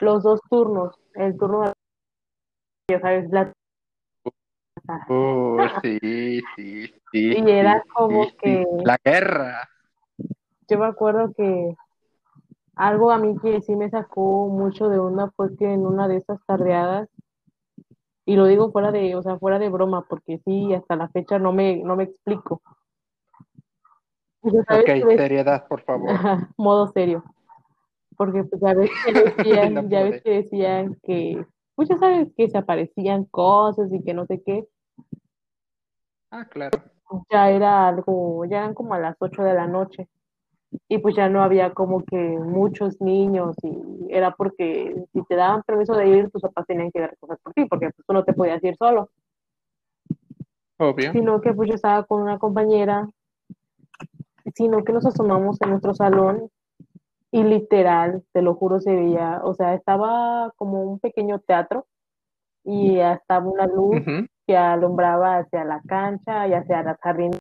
[0.00, 1.72] los dos turnos, el turno de,
[2.90, 3.52] ya sabes, la,
[5.08, 5.98] Oh, sí,
[6.56, 7.36] sí, sí.
[7.36, 8.36] Y era como sí, sí.
[8.42, 9.68] que- La guerra.
[10.68, 11.74] yo me acuerdo que
[12.76, 16.16] algo a mí que sí me sacó mucho de onda fue que en una de
[16.16, 17.08] esas tardeadas,
[18.24, 21.38] y lo digo fuera de, o sea, fuera de broma, porque sí, hasta la fecha
[21.38, 22.60] no me, no me explico.
[24.68, 26.10] ¿sabes Ok, seriedad, por favor.
[26.10, 27.24] Ajá, modo serio.
[28.16, 32.28] Porque pues ya ves que No decían, ya ves que decían que, pues ya sabes
[32.36, 34.66] que se aparecían cosas y que no sé qué,
[36.30, 36.82] Ah, claro.
[37.30, 40.08] ya era algo, ya eran como a las 8 de la noche.
[40.88, 45.62] Y pues ya no había como que muchos niños y era porque si te daban
[45.62, 48.24] permiso de ir, tus papás tenían que a recoger por ti, porque pues tú no
[48.24, 49.10] te podías ir solo,
[50.78, 51.12] Obvio.
[51.12, 53.08] sino que pues yo estaba con una compañera,
[54.54, 56.50] sino que nos asomamos en nuestro salón
[57.30, 61.86] y literal, te lo juro, se veía, o sea, estaba como un pequeño teatro
[62.64, 63.96] y estaba una luz
[64.46, 67.40] que alumbraba hacia la cancha y hacia las jardineras,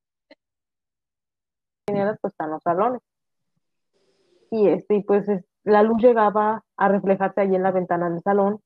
[2.21, 3.01] pues están los salones.
[4.55, 8.21] Y este, y pues es- la luz llegaba a reflejarse allí en la ventana del
[8.21, 8.59] salón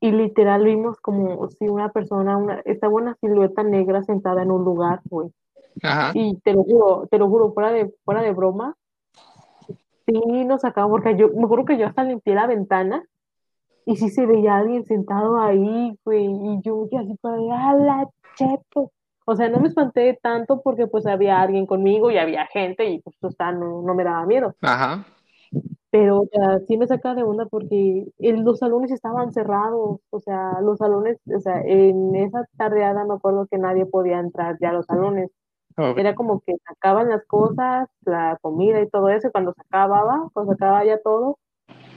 [0.00, 4.64] y literal vimos como si una persona, una, estaba una silueta negra sentada en un
[4.64, 5.30] lugar, güey.
[5.82, 6.10] Ajá.
[6.14, 8.74] Y te lo juro, te lo juro, fuera de, fuera de broma,
[10.06, 13.04] sí nos sacaba, porque yo me acuerdo que yo hasta limpié la ventana
[13.86, 18.08] y sí se veía alguien sentado ahí, güey, y yo así para de, ¡ah, la
[18.36, 18.90] cheto!
[19.30, 23.00] O sea, no me espanté tanto porque pues había alguien conmigo y había gente y
[23.02, 24.54] pues o sea, no, no me daba miedo.
[24.62, 25.04] Ajá.
[25.90, 30.20] Pero o sea, sí me saca de onda porque el- los salones estaban cerrados, o
[30.20, 34.70] sea, los salones, o sea, en esa tardeada me acuerdo que nadie podía entrar ya
[34.70, 35.30] a los salones.
[35.96, 40.28] Era como que sacaban las cosas, la comida y todo eso, y cuando se acababa,
[40.32, 41.38] cuando se acababa ya todo,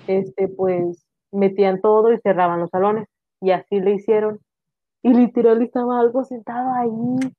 [0.08, 3.08] este, pues metían todo y cerraban los salones.
[3.42, 4.40] Y así le hicieron.
[5.04, 7.34] Y literal estaba algo sentado ahí.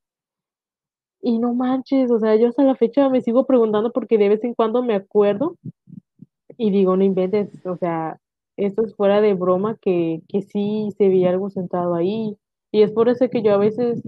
[1.20, 4.42] Y no manches, o sea, yo hasta la fecha me sigo preguntando porque de vez
[4.44, 5.56] en cuando me acuerdo.
[6.58, 8.18] Y digo, no inventes, o sea,
[8.56, 12.36] esto es fuera de broma que, que sí se veía algo sentado ahí.
[12.72, 14.02] Y es por eso que yo a veces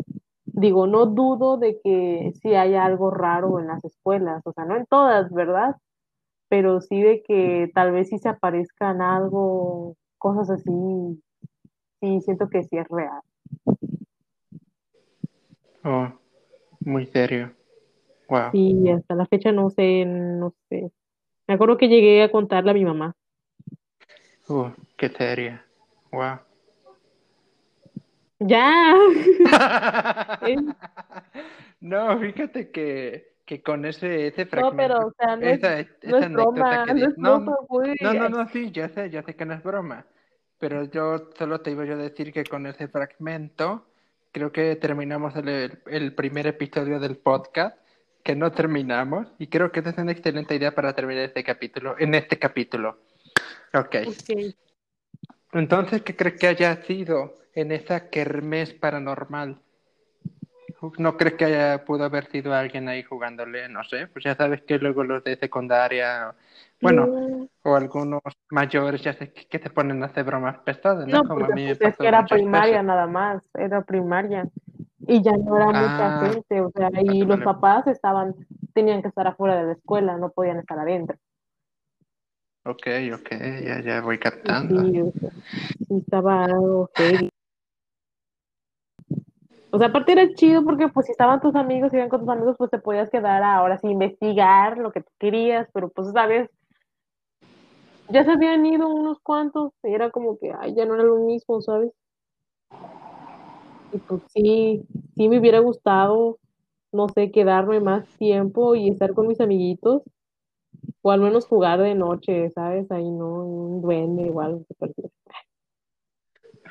[0.55, 4.77] digo, no dudo de que sí haya algo raro en las escuelas, o sea, no
[4.77, 5.77] en todas, ¿verdad?
[6.49, 10.71] Pero sí de que tal vez sí se aparezcan algo, cosas así,
[12.01, 13.21] sí siento que sí es real.
[15.85, 16.09] Oh,
[16.81, 17.53] muy serio.
[18.29, 18.51] Wow.
[18.53, 20.91] Y hasta la fecha no sé, no sé.
[21.47, 23.15] Me acuerdo que llegué a contarle a mi mamá.
[24.49, 25.65] Uh, qué seria.
[26.11, 26.39] Wow.
[28.41, 28.95] Ya.
[31.81, 35.77] no, fíjate que, que con ese, ese No, fragmento, pero, o sea, no es, esa,
[36.03, 37.57] no es broma, que no es no, broma,
[38.01, 40.07] no, no, no, sí, ya sé, ya sé que no es broma,
[40.65, 43.87] pero yo solo te iba yo a decir que con ese fragmento
[44.33, 47.77] creo que terminamos el, el primer episodio del podcast,
[48.23, 51.97] que no terminamos, y creo que esa es una excelente idea para terminar este capítulo,
[51.99, 52.99] en este capítulo.
[53.75, 53.95] Ok.
[54.07, 54.55] Ok.
[55.53, 59.61] Entonces, ¿qué crees que haya sido en esa kermés paranormal?
[60.99, 63.69] ¿No crees que haya, pudo haber sido alguien ahí jugándole?
[63.69, 66.35] No sé, pues ya sabes que luego los de secundaria,
[66.83, 71.23] bueno, Mm, o algunos mayores ya sé que, te ponen a hacer bromas pesadas, ¿no?
[71.23, 72.83] No, Como a porque mí me pues, es que era primaria veces.
[72.83, 74.49] nada más, era primaria.
[75.07, 78.35] Y ya no era mucha Ah, gente, o sea, y los papás estaban,
[78.75, 81.17] tenían que estar afuera de la escuela, no podían estar adentro.
[82.65, 83.29] ok, ok,
[83.67, 84.83] ya, ya voy captando.
[84.83, 85.13] sí,
[85.91, 87.31] estaba algo heavy.
[89.75, 92.55] O sea, aparte era chido porque pues si estaban tus amigos, iban con tus amigos,
[92.57, 96.49] pues te podías quedar ahora sí investigar lo que tú querías, pero pues sabes,
[98.09, 101.61] ya se habían ido unos cuantos, era como que, ay, ya no era lo mismo,
[101.61, 101.91] ¿sabes?
[103.93, 106.39] Y pues sí, sí me hubiera gustado,
[106.93, 110.03] no sé, quedarme más tiempo y estar con mis amiguitos,
[111.03, 112.89] o al menos jugar de noche, ¿sabes?
[112.93, 114.33] Ahí no, un duende
[114.79, 115.11] perdiera.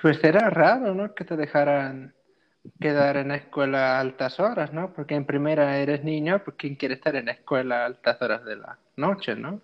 [0.01, 1.13] Pues era raro, ¿no?
[1.13, 2.13] Que te dejaran
[2.79, 4.93] quedar en la escuela a altas horas, ¿no?
[4.93, 8.45] Porque en primera eres niño, pues ¿quién quiere estar en la escuela a altas horas
[8.45, 9.61] de la noche, ¿no?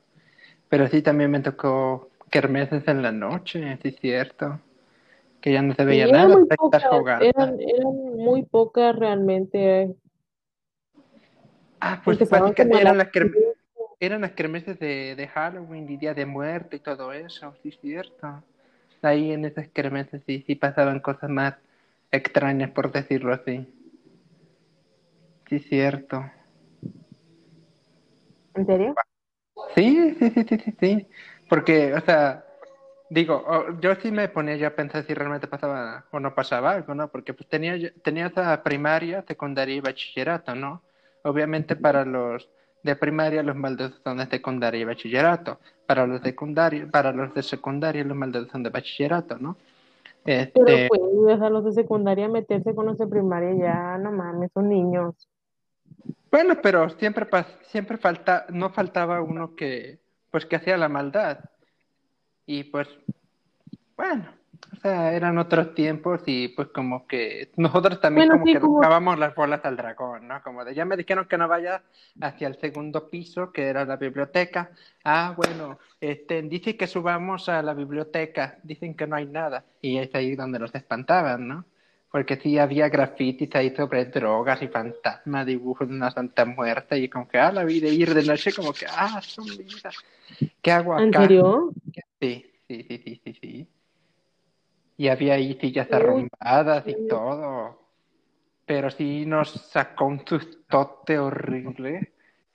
[0.70, 4.60] Pero sí también me tocó kermeses en la noche, sí es cierto,
[5.42, 7.26] que ya no se veía eran nada muy pocas, estar jugando.
[7.26, 9.96] eran, eran muy pocas realmente.
[11.82, 13.56] Ah, pues a eran las las, kerm- diez.
[14.00, 17.80] eran las kermeses de, de Halloween y Día de Muerte y todo eso, sí es
[17.80, 18.44] cierto.
[19.02, 21.56] Ahí en esas kermeses sí, sí pasaban cosas más
[22.12, 23.68] extrañas, por decirlo así.
[25.50, 26.24] Sí cierto.
[28.56, 28.96] ¿En serio?
[29.76, 31.08] Sí, sí, sí, sí, sí, sí.
[31.50, 32.46] Porque, o sea,
[33.10, 33.46] digo,
[33.82, 37.10] yo sí me ponía ya a pensar si realmente pasaba o no pasaba algo, ¿no?
[37.10, 40.84] Porque pues tenía, yo- tenía esa primaria, secundaria y bachillerato, ¿no?
[41.24, 42.50] Obviamente para los
[42.84, 45.60] de primaria los malditos son de secundaria y bachillerato.
[45.86, 49.58] Para los secundarios, para los de secundaria los malditos son de bachillerato, ¿no?
[50.54, 51.02] Pero Este, pues,
[51.40, 55.28] sea, los de secundaria meterse con los de primaria ya, no mames, son niños.
[56.32, 57.28] bueno, pero siempre
[57.64, 60.00] siempre falta, no faltaba uno que,
[60.32, 61.40] pues que hacía la maldad.
[62.46, 62.88] Y pues
[63.98, 64.39] Bueno,
[64.72, 68.60] o sea, eran otros tiempos y pues como que nosotros también Bueno, como sí, que
[68.60, 70.42] como, dábamos las bolas al dragón, ¿no?
[70.44, 71.84] Como de ya me dijeron que no vaya
[72.22, 74.72] hacia el segundo piso, que era la biblioteca.
[75.04, 79.66] Ah, bueno, este, dice que subamos a la biblioteca, dicen que no hay nada.
[79.82, 81.66] Y es ahí donde los espantaban, ¿no?
[82.12, 87.10] Porque sí había grafitis ahí sobre drogas y fantasmas, dibujos de una santa muerta y
[87.10, 89.96] como que, ah, la vida ir de noche, como que, ah, son vidas.
[90.62, 91.22] ¿Qué hago ¿en acá?
[91.22, 91.72] serio?
[92.22, 93.70] Sí, sí, sí, sí, sí, sí.
[95.00, 97.80] Y había ahí sillas arrumbadas y todo.
[98.66, 102.12] Pero sí nos sacó un sustote horrible.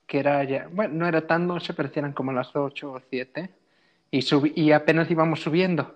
[0.07, 3.49] Que era ya, bueno, no era tan noche, pero eran como las 8 o 7.
[4.11, 5.95] Y, subí, y apenas íbamos subiendo.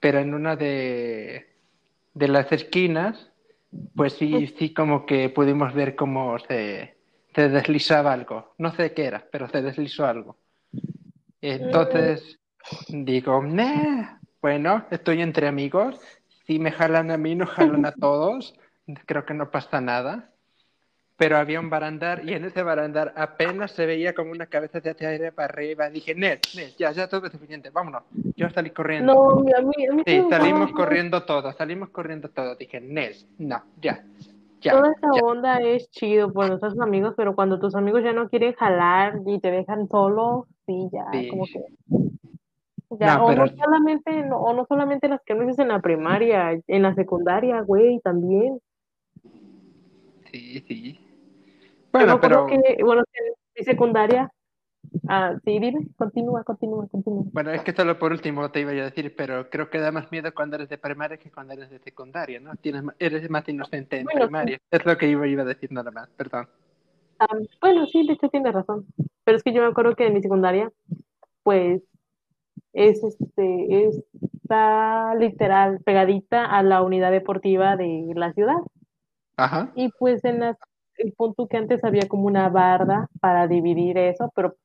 [0.00, 1.46] Pero en una de,
[2.14, 3.30] de las esquinas,
[3.94, 6.96] pues sí, sí como que pudimos ver cómo se,
[7.32, 8.54] se deslizaba algo.
[8.58, 10.36] No sé qué era, pero se deslizó algo.
[11.40, 12.40] Entonces
[12.88, 16.00] digo, "Nah, bueno, estoy entre amigos.
[16.46, 18.54] Si me jalan a mí, no jalan a todos.
[19.04, 20.30] Creo que no pasa nada.
[21.16, 24.94] Pero había un barandar y en ese barandar apenas se veía como una cabeza de
[25.04, 25.90] aire para arriba.
[25.90, 28.04] Dije, Ned, Ned, ya, ya todo es suficiente, vámonos.
[28.36, 29.14] Yo salí corriendo.
[29.14, 32.56] No, mi- a mí, a mí Sí, salimos corriendo todos, salimos corriendo todos.
[32.56, 34.04] Dije, Ned, no, ya,
[34.60, 35.22] ya, Toda esa ya.
[35.24, 39.40] onda es chido por nuestros amigos, pero cuando tus amigos ya no quieren jalar y
[39.40, 41.28] te dejan solo, sí, ya, Sí.
[41.30, 41.64] como que,
[42.90, 45.80] ya, No, o no solamente, no, o no solamente las que me dices en la
[45.80, 48.60] primaria, en la secundaria, güey, también.
[50.30, 51.00] sí, sí.
[51.92, 54.30] Bueno, pero que, bueno, en mi secundaria
[55.08, 57.24] Ah, sí, dime, continúa, continúa, continúa.
[57.32, 60.10] Bueno, es que solo por último te iba a decir, pero creo que da más
[60.10, 62.54] miedo cuando eres de primaria que cuando eres de secundaria, ¿no?
[62.56, 64.58] Tienes, eres más inocente en Bueno, primaria.
[64.70, 66.48] Es lo que iba, iba a decir nada más, perdón.
[67.18, 67.28] Ah,
[67.60, 68.86] bueno, sí, de hecho tienes razón.
[69.24, 70.70] Pero es que yo me acuerdo que en mi secundaria,
[71.42, 71.82] pues,
[72.76, 78.58] es este, está literal pegadita a la unidad deportiva de la ciudad.
[79.38, 79.72] Ajá.
[79.74, 80.58] Y pues en las,
[80.98, 84.56] el punto que antes había como una barda para dividir eso, pero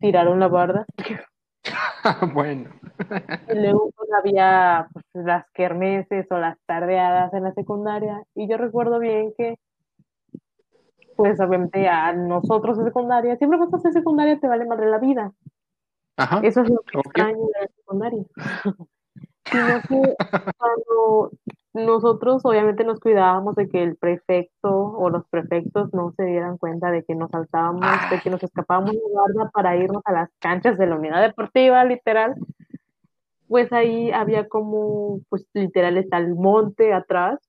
[0.00, 0.84] tiraron la barda.
[2.34, 2.70] bueno.
[3.48, 8.20] Y luego pues, había pues, las kermeses o las tardeadas en la secundaria.
[8.34, 9.58] Y yo recuerdo bien que,
[11.16, 14.98] pues obviamente a nosotros de secundaria, siempre cuando estás en secundaria te vale madre la
[14.98, 15.32] vida.
[16.20, 16.40] Ajá.
[16.42, 17.06] Eso es lo que Ok.
[17.06, 18.24] extraño de la secundaria.
[19.50, 20.14] Sino que
[20.58, 21.30] cuando
[21.72, 26.90] nosotros obviamente nos cuidábamos de que el prefecto o los prefectos no se dieran cuenta
[26.90, 30.76] de que nos saltábamos, de que nos escapábamos de guardia para irnos a las canchas
[30.76, 32.34] de la unidad deportiva, literal,
[33.48, 37.40] pues ahí había como, pues literal está el monte atrás,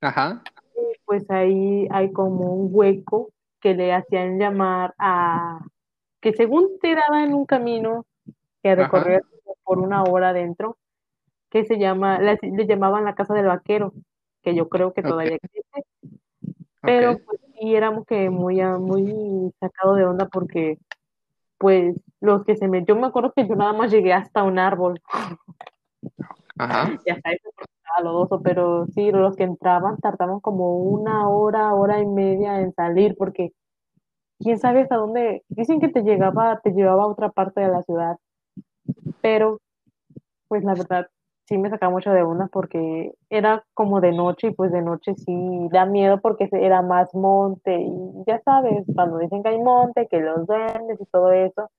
[0.00, 0.42] Ajá.
[0.74, 3.30] y pues ahí hay como un hueco
[3.60, 5.60] que le hacían llamar a,
[6.22, 8.06] que según te daba en un camino
[8.62, 9.22] que recorrer
[9.64, 10.78] por una hora dentro,
[11.50, 13.92] que se llama, le, le llamaban la casa del vaquero,
[14.42, 15.84] que yo creo que todavía existe,
[16.80, 17.20] pero Ok.
[17.26, 20.78] pues sí éramos que muy, ah, muy sacado de onda porque
[21.58, 24.60] pues los que se me, yo me acuerdo que yo nada más llegué hasta un
[24.60, 25.00] árbol,
[26.56, 26.88] Ajá.
[27.06, 32.00] y hasta eso estaba lodoso, pero sí, los que entraban tardaban como una hora, hora
[32.00, 33.52] y media en salir, porque
[34.42, 37.82] quién sabe hasta dónde, dicen que te llegaba, te llevaba a otra parte de la
[37.82, 38.16] ciudad,
[39.20, 39.60] pero
[40.48, 41.08] pues la verdad
[41.46, 45.14] sí me sacaba mucho de onda porque era como de noche y pues de noche
[45.14, 50.08] sí da miedo porque era más monte y ya sabes, cuando dicen que hay monte,
[50.08, 51.70] que los duendes y todo eso,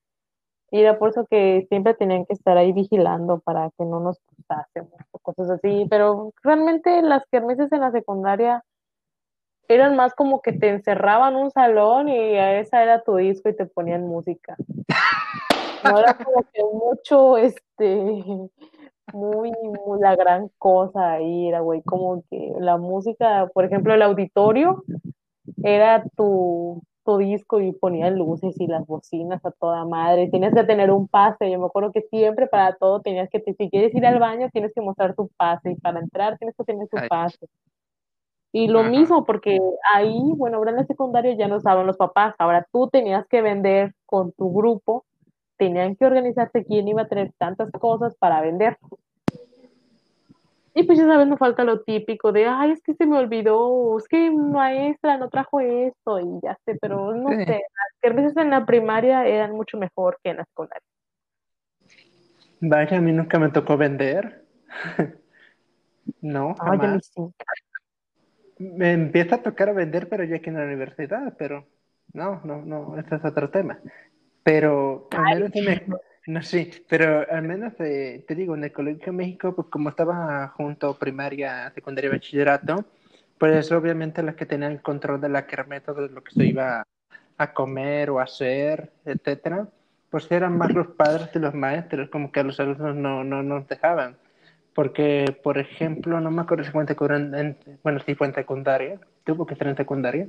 [0.71, 4.19] y era por eso que siempre tenían que estar ahí vigilando para que no nos
[4.31, 8.63] asustásemos o cosas así, pero realmente las kermeses en la secundaria
[9.67, 13.49] eran más como que te encerraban en un salón y a esa era tu disco
[13.49, 14.55] y te ponían música.
[15.83, 17.95] No era como que mucho, este,
[19.13, 24.01] muy, muy la gran cosa ahí, era, güey, como que la música, por ejemplo, el
[24.01, 24.83] auditorio
[25.61, 30.63] era tu, tu disco y ponían luces y las bocinas a toda madre, tenías que
[30.63, 34.05] tener un pase, yo me acuerdo que siempre para todo tenías que, si quieres ir
[34.05, 37.09] al baño, tienes que mostrar tu pase y para entrar tienes que tener tu Ay.
[37.09, 37.47] pase.
[38.55, 38.89] Y lo Ajá.
[38.89, 39.59] mismo, porque
[39.95, 43.41] ahí, bueno, ahora en la secundaria ya no estaban los papás, ahora tú tenías que
[43.41, 45.05] vender con tu grupo,
[45.57, 48.77] tenían que organizarse quién iba a tener tantas cosas para vender.
[50.75, 53.97] Y pues ya sabes, no falta lo típico de, ay, es que se me olvidó,
[53.97, 57.45] es que maestra no trajo esto, y ya sé, pero no Sí.
[57.45, 60.83] sé, las kermeses en la primaria eran mucho mejor que en la secundaria.
[62.59, 64.45] Vaya, a mí nunca me tocó vender.
[66.21, 67.11] no, Ay, jamás.
[67.13, 67.21] sí.
[68.77, 71.67] Me empieza a tocar a vender, pero ya aquí en la universidad, pero
[72.13, 73.79] no, no, no, ese es otro tema.
[74.43, 75.83] Pero al menos en el-
[76.27, 79.89] no sí, pero al menos eh, te digo, en el Colegio de México, pues como
[79.89, 82.85] estaba junto primaria, secundaria y bachillerato,
[83.37, 86.85] pues obviamente los que tenían el control de la kermés, todo lo que se iba
[87.37, 89.67] a comer o a hacer, etcétera,
[90.09, 93.43] pues eran más los padres que los maestros, como que a los alumnos no, no
[93.43, 94.17] nos dejaban.
[94.73, 98.33] Porque, por ejemplo, no me acuerdo si fue en secundaria, en- bueno, sí fue en
[98.33, 100.27] secundaria, tuvo que ser en secundaria,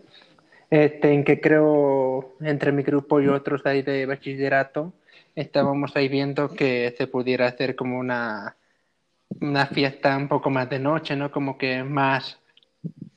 [0.70, 4.92] este, en que creo entre mi grupo y otros ahí de bachillerato,
[5.34, 8.56] estábamos ahí viendo que se pudiera hacer como una,
[9.40, 11.30] una fiesta un poco más de noche, ¿no?
[11.30, 12.40] Como que más,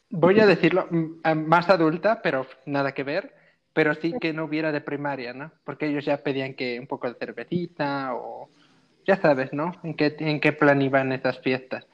[0.10, 0.88] voy a decirlo,
[1.36, 3.34] más adulta, pero nada que ver,
[3.74, 5.52] pero sí que no hubiera de primaria, ¿no?
[5.64, 8.50] Porque ellos ya pedían que un poco de cervecita o
[9.08, 9.72] ya sabes, ¿no?
[9.84, 11.88] En qué, en qué plan iban esas fiestas.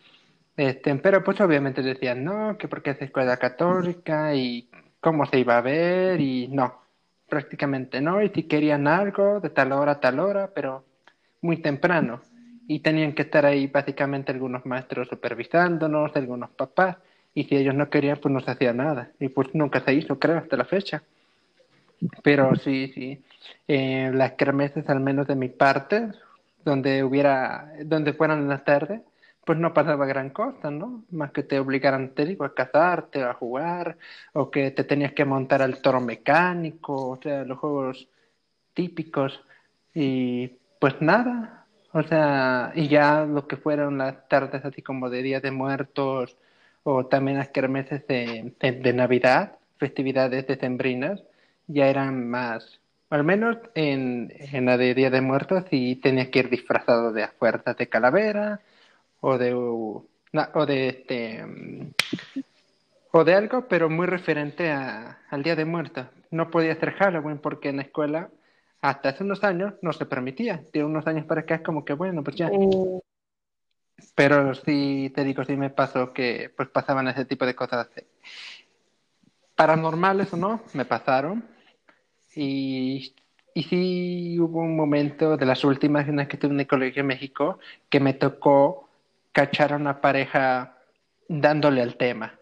[0.58, 5.58] Este, pero pues obviamente decían, no, que porque es escuela católica y cómo se iba
[5.58, 6.82] a ver y no,
[7.28, 10.86] prácticamente no, y si querían algo de tal hora a tal hora, pero
[11.42, 12.22] muy temprano.
[12.68, 16.98] Y tenían que estar ahí básicamente algunos maestros supervisándonos, algunos papás,
[17.36, 19.12] y si ellos no querían, pues no se hacía nada.
[19.20, 21.04] Y pues nunca se hizo, creo, hasta la fecha.
[22.22, 23.22] Pero sí, sí,
[23.68, 26.10] eh, las kermeses, al menos de mi parte,
[26.64, 29.04] donde hubiera, donde fueran en la tarde,
[29.46, 31.04] pues no pasaba gran cosa, ¿no?
[31.12, 33.98] Más que te obligaran, te digo, a casarte, a jugar,
[34.34, 38.08] o que te tenías que montar al toro mecánico, o sea, los juegos
[38.74, 39.42] típicos,
[39.94, 40.48] y
[40.80, 45.40] pues nada, o sea, y ya lo que fueron las tardes así como de Día
[45.42, 46.38] de Muertos,
[46.84, 51.24] o también las kermeses de, de, de Navidad, festividades decembrinas,
[51.68, 52.82] ya eran más,
[53.14, 57.28] Al menos en, en la de Día de Muertos sí tenías que ir disfrazado de
[57.28, 58.60] fuerzas de calavera
[59.22, 61.46] o de o de este
[63.12, 66.08] o de algo, pero muy referente a, al Día de Muertos.
[66.32, 68.32] No podía hacer Halloween porque en la escuela
[68.82, 70.64] hasta hace unos años no se permitía.
[70.74, 72.50] De unos años para acá es como que bueno, pues ya.
[74.16, 77.90] Pero sí, te digo, sí me pasó que pues pasaban ese tipo de cosas
[79.56, 81.53] paranormales o no, me pasaron.
[82.36, 83.14] Y,
[83.54, 87.08] y sí hubo un momento de las últimas en que estuve en el Colegio de
[87.08, 87.60] México
[87.90, 88.90] que me tocó
[89.32, 90.78] cachar a una pareja
[91.28, 92.40] dándole al tema,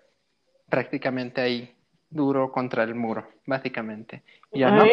[0.70, 1.76] prácticamente ahí,
[2.10, 4.24] duro contra el muro, básicamente.
[4.52, 4.86] Ya no,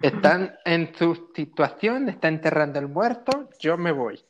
[0.00, 4.20] están en su situación, está enterrando el muerto, yo me voy.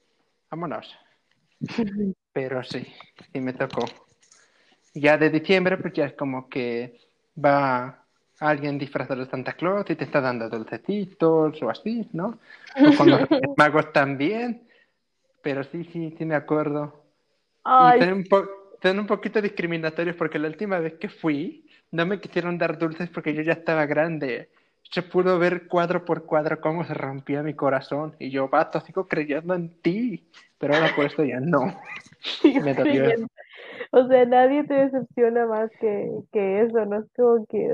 [0.50, 0.96] Vámonos.
[2.32, 2.86] Pero sí,
[3.32, 3.84] sí me tocó.
[4.94, 6.98] Ya de diciembre, pues ya es como que
[7.42, 8.04] va
[8.40, 12.38] alguien disfrazado de Santa Claus y te está dando dulcecitos o así, ¿no?
[12.76, 13.20] O con los
[13.56, 14.66] magos también.
[15.42, 17.04] Pero sí, sí, sí me acuerdo.
[17.64, 18.24] Y son
[18.92, 23.10] un, un poquito discriminatorios porque la última vez que fui no me quisieron dar dulces
[23.10, 24.48] porque yo ya estaba grande.
[24.90, 29.06] Se pudo ver cuadro por cuadro cómo se rompía mi corazón y yo, vato, sigo
[29.06, 30.26] creyendo en ti,
[30.58, 31.78] pero ahora por esto ya no.
[32.64, 33.28] me dolió.
[33.92, 37.68] O sea, nadie te decepciona más que, que eso, no es como que,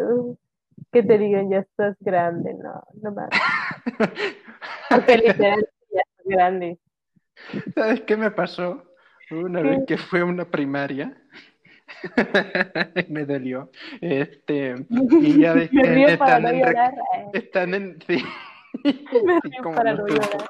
[0.96, 3.28] que te digan ya estás grande, no, no más.
[4.90, 6.78] Porque literalmente ya estás grande.
[7.74, 8.82] ¿Sabes qué me pasó?
[9.30, 11.14] Una vez que fue a una primaria,
[13.10, 13.70] me dolió.
[14.00, 17.30] Este, y ya ves que están, en llorar, eh.
[17.34, 17.98] están en.
[18.06, 18.24] Sí.
[18.82, 20.48] Me río como para no llorar.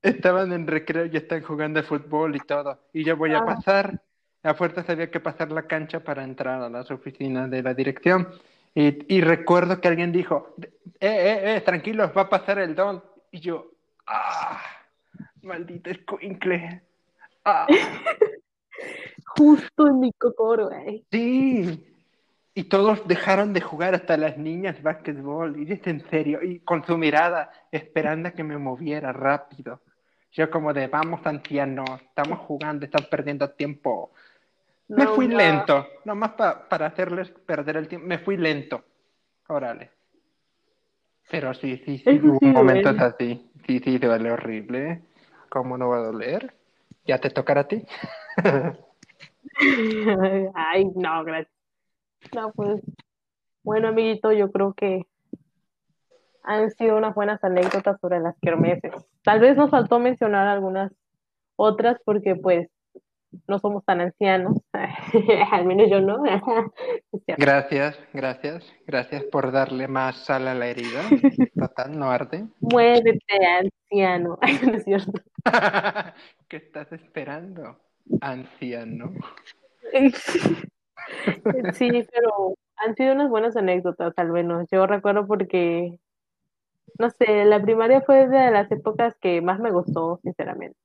[0.00, 2.78] Estaban en recreo y están jugando fútbol y todo.
[2.92, 3.46] Y yo voy a ah.
[3.46, 4.00] pasar.
[4.44, 8.28] A fuerza había que pasar la cancha para entrar a las oficinas de la dirección.
[8.74, 10.54] Y, y recuerdo que alguien dijo:
[11.00, 13.02] Eh, eh, eh, tranquilos, va a pasar el don.
[13.30, 13.70] Y yo,
[14.06, 14.60] ¡ah!
[15.42, 16.82] Maldito escuincle.
[17.44, 17.66] Ah.
[19.26, 21.02] Justo en mi cocoro, eh.
[21.10, 21.90] Sí.
[22.52, 25.58] Y todos dejaron de jugar hasta las niñas básquetbol.
[25.58, 26.42] Y es en serio.
[26.42, 29.80] Y con su mirada, esperando a que me moviera rápido.
[30.34, 34.12] Yo como de, vamos anciano, estamos jugando, están perdiendo tiempo.
[34.88, 38.06] Me fui lento, nomás para hacerles perder el tiempo.
[38.06, 38.84] Me fui lento.
[39.48, 39.90] Órale.
[41.30, 43.50] Pero sí, sí, sí, hubo momentos así.
[43.66, 45.02] Sí, sí, te vale horrible.
[45.48, 46.54] ¿Cómo no va a doler?
[47.06, 47.84] Ya te tocará a ti.
[50.54, 51.54] Ay, no, gracias.
[52.34, 52.82] No, pues,
[53.62, 55.06] bueno, amiguito, yo creo que
[56.42, 58.92] han sido unas buenas anécdotas sobre las kermeses.
[59.22, 60.92] Tal vez nos faltó mencionar algunas
[61.56, 62.68] otras porque, pues,
[63.46, 64.58] no somos tan ancianos,
[65.52, 66.22] al menos yo no.
[67.38, 71.02] gracias, gracias, gracias por darle más sal a la herida.
[71.58, 72.46] Total, no arde.
[72.60, 74.38] Muévete, anciano.
[74.66, 75.12] no es cierto.
[76.48, 77.78] ¿Qué estás esperando,
[78.20, 79.12] anciano?
[81.74, 84.66] sí, pero han sido unas buenas anécdotas, al menos.
[84.70, 85.98] Yo recuerdo porque,
[86.98, 90.76] no sé, la primaria fue de las épocas que más me gustó, sinceramente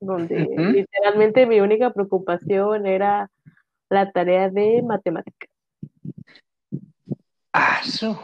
[0.00, 3.30] donde literalmente mi única preocupación era
[3.88, 5.50] la tarea de matemáticas.
[7.52, 8.20] Ah, eso.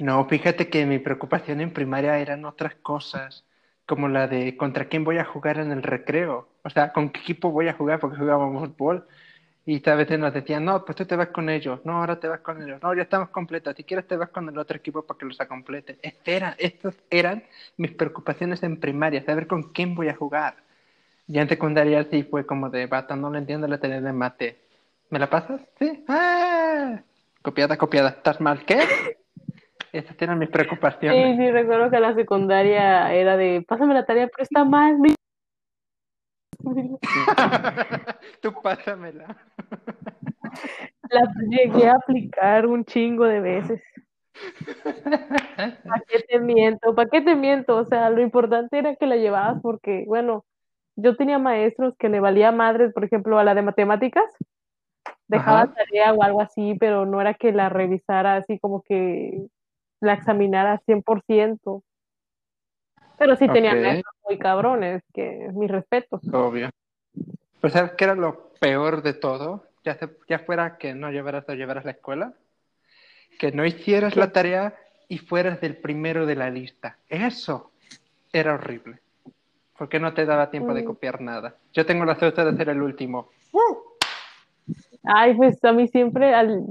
[0.00, 3.44] No, fíjate que mi preocupación en primaria eran otras cosas,
[3.86, 7.20] como la de contra quién voy a jugar en el recreo, o sea, con qué
[7.20, 9.06] equipo voy a jugar porque jugábamos fútbol.
[9.64, 12.26] Y a veces nos decían, no, pues tú te vas con ellos, no, ahora te
[12.26, 15.02] vas con ellos, no, ya estamos completos, si quieres te vas con el otro equipo
[15.02, 15.98] para que los complete.
[16.00, 17.44] Espera, estas eran
[17.76, 20.67] mis preocupaciones en primaria, saber con quién voy a jugar.
[21.28, 24.58] Ya en secundaria sí fue como de, bata, no lo entiendo la tarea de mate.
[25.10, 25.60] ¿Me la pasas?
[25.78, 26.02] Sí.
[26.08, 27.02] ¡Ah!
[27.42, 28.08] Copiada, copiada.
[28.08, 28.64] ¿Estás mal?
[28.64, 28.80] ¿Qué?
[29.92, 31.36] Esas eran mis preocupaciones.
[31.36, 34.96] Sí, sí, recuerdo que la secundaria era de, pásame la tarea, pero está mal.
[38.40, 39.36] Tú pásamela.
[41.10, 43.82] La llegué a aplicar un chingo de veces.
[45.54, 46.94] ¿Para qué te miento?
[46.94, 47.76] ¿Para qué te miento?
[47.76, 50.44] O sea, lo importante era que la llevabas porque, bueno,
[51.00, 54.24] yo tenía maestros que le valía madres, por ejemplo, a la de matemáticas,
[55.28, 59.46] dejaba tarea o algo así, pero no era que la revisara así como que
[60.00, 61.84] la examinara 100%.
[63.16, 66.20] Pero sí tenía maestros muy cabrones, que mis respetos.
[66.32, 66.68] Obvio.
[67.60, 69.66] Pues ¿sabes qué era lo peor de todo?
[69.84, 69.96] Ya,
[70.28, 72.34] ya fuera que no llevaras o llevaras la escuela,
[73.38, 74.74] que no hicieras la tarea
[75.06, 76.98] y fueras del primero de la lista.
[77.08, 77.70] Eso
[78.32, 79.00] era horrible
[79.78, 80.86] porque no te daba tiempo de mm.
[80.86, 81.54] copiar nada.
[81.72, 83.28] Yo tengo la suerte de ser el último.
[85.04, 86.64] Ay, pues a mí siempre al,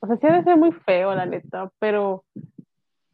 [0.00, 2.24] O sea, sí ha de ser muy feo, la neta, pero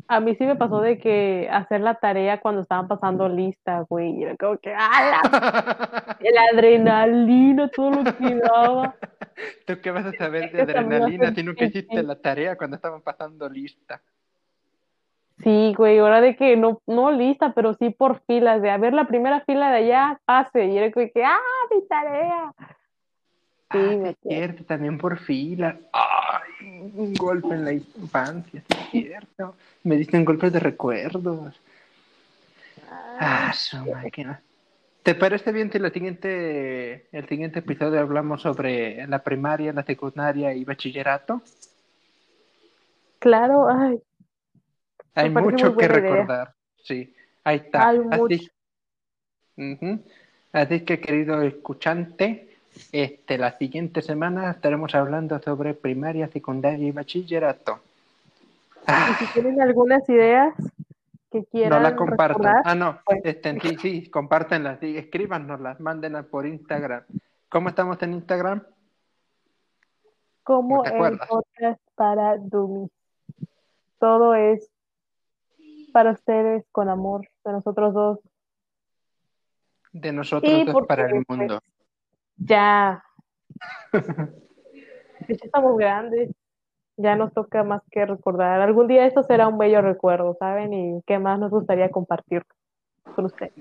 [0.06, 4.18] a mí sí me pasó de que hacer la tarea cuando estaban pasando lista, güey,
[4.18, 5.20] y era como que, ¡ala!
[6.20, 8.94] El adrenalina, todo lo que daba.
[9.66, 13.48] ¿Tú qué vas a saber de adrenalina si nunca hiciste la tarea cuando estaban pasando
[13.48, 14.00] lista?
[15.42, 18.94] Sí, güey, ahora de que no, no lista, pero sí por filas, de a ver
[18.94, 21.38] la primera fila de allá, pase, y era como que, ¡ah,
[21.70, 22.52] mi tarea!
[23.72, 25.76] Sí, Ah, me es cierto, también por fila.
[25.92, 29.56] Ay, un golpe en la infancia, sí, es cierto.
[29.82, 31.60] Me diste un golpe de recuerdos.
[33.18, 34.40] Ah, su máquina.
[35.02, 40.54] ¿Te parece bien si la siguiente, el siguiente episodio hablamos sobre la primaria, la secundaria
[40.54, 41.42] y bachillerato?
[43.18, 44.00] Claro, ay,
[45.14, 45.96] Hay mucho que idea.
[45.96, 46.54] recordar.
[46.82, 47.88] Sí, ahí está.
[47.88, 48.50] Hay Así.
[50.52, 52.56] Así que, querido escuchante,
[52.92, 57.80] este, la siguiente semana estaremos hablando sobre primaria, secundaria y bachillerato.
[58.82, 60.54] y Ah, si tienen algunas ideas
[61.30, 62.42] que no quieran la compartan.
[62.42, 67.02] recordar, Ah, no, pues, este, sí, sí, compártenlas, sí, escríbanoslas, mándenlas por Instagram.
[67.48, 68.62] ¿Cómo estamos en Instagram?
[70.44, 72.90] como ¿No el podcast para Dummies.
[73.98, 74.68] Todo es
[75.94, 78.18] para ustedes con amor, de nosotros dos.
[79.92, 81.60] De nosotros Y dos para el mundo.
[82.36, 83.04] ya,
[83.92, 84.28] ya
[85.28, 86.32] estamos grandes,
[86.96, 88.60] ya nos toca más que recordar.
[88.60, 90.72] Algún día esto será un bello recuerdo, ¿saben?
[90.72, 92.42] Y qué más nos gustaría compartir
[93.14, 93.54] con ustedes.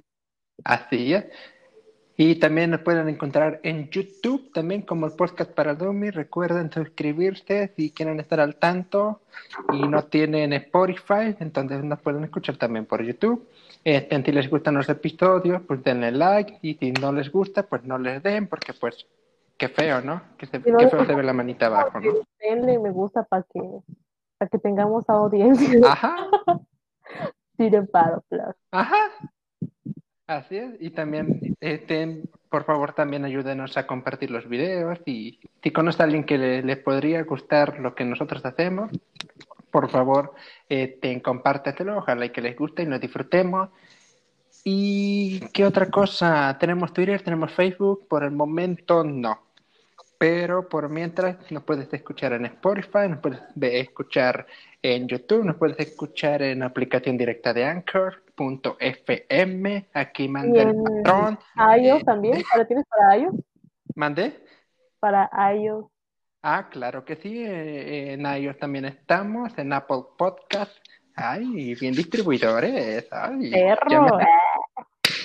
[0.64, 1.28] Así es.
[2.16, 6.12] Y también nos pueden encontrar en YouTube, también como el podcast para Dummy.
[6.12, 9.22] Recuerden suscribirse si quieren estar al tanto
[9.74, 13.48] y no tienen Spotify, entonces nos pueden escuchar también por YouTube.
[13.84, 17.84] Este, si les gustan los episodios, pues denle like y si no les gusta, pues
[17.84, 19.08] no les den, porque pues
[19.58, 20.22] qué feo, ¿no?
[20.38, 22.14] Que se- no qué feo se ve la manita abajo, ¿no?
[22.40, 23.60] Denle me gusta para que,
[24.38, 25.80] para que tengamos audiencia.
[25.92, 26.16] Ajá,
[27.58, 28.56] Tiren paro, claro.
[28.72, 28.98] ajá.
[30.34, 35.70] Así es, y también, este, por favor, también ayúdenos a compartir los videos y si
[35.70, 38.90] conoce a alguien que le, podría gustar lo que nosotros hacemos,
[39.70, 40.34] por favor,
[40.70, 43.70] este, compártetelo, ojalá y que les guste y lo disfrutemos.
[44.64, 46.58] ¿Y qué otra cosa?
[46.60, 49.40] Tenemos Twitter, tenemos Facebook, por el momento no.
[50.28, 54.48] Pero por mientras nos puedes escuchar en Spotify, nos puedes escuchar
[54.82, 58.76] en YouTube, nos puedes escuchar en la aplicación directa de Anchor.fm.
[59.94, 61.38] Aquí Y manda el patrón.
[61.78, 63.36] iOS Eh, también, ¿para tienes para iOS?
[63.96, 64.42] ¿Mandé?
[65.02, 65.88] Para iOS.
[66.42, 67.44] Ah, claro que sí.
[67.44, 70.72] eh, en iOS también estamos, en Apple Podcast.
[71.18, 73.10] Ay, bien distribuidores.
[73.12, 74.18] Ay, Perro.
[74.18, 74.26] me-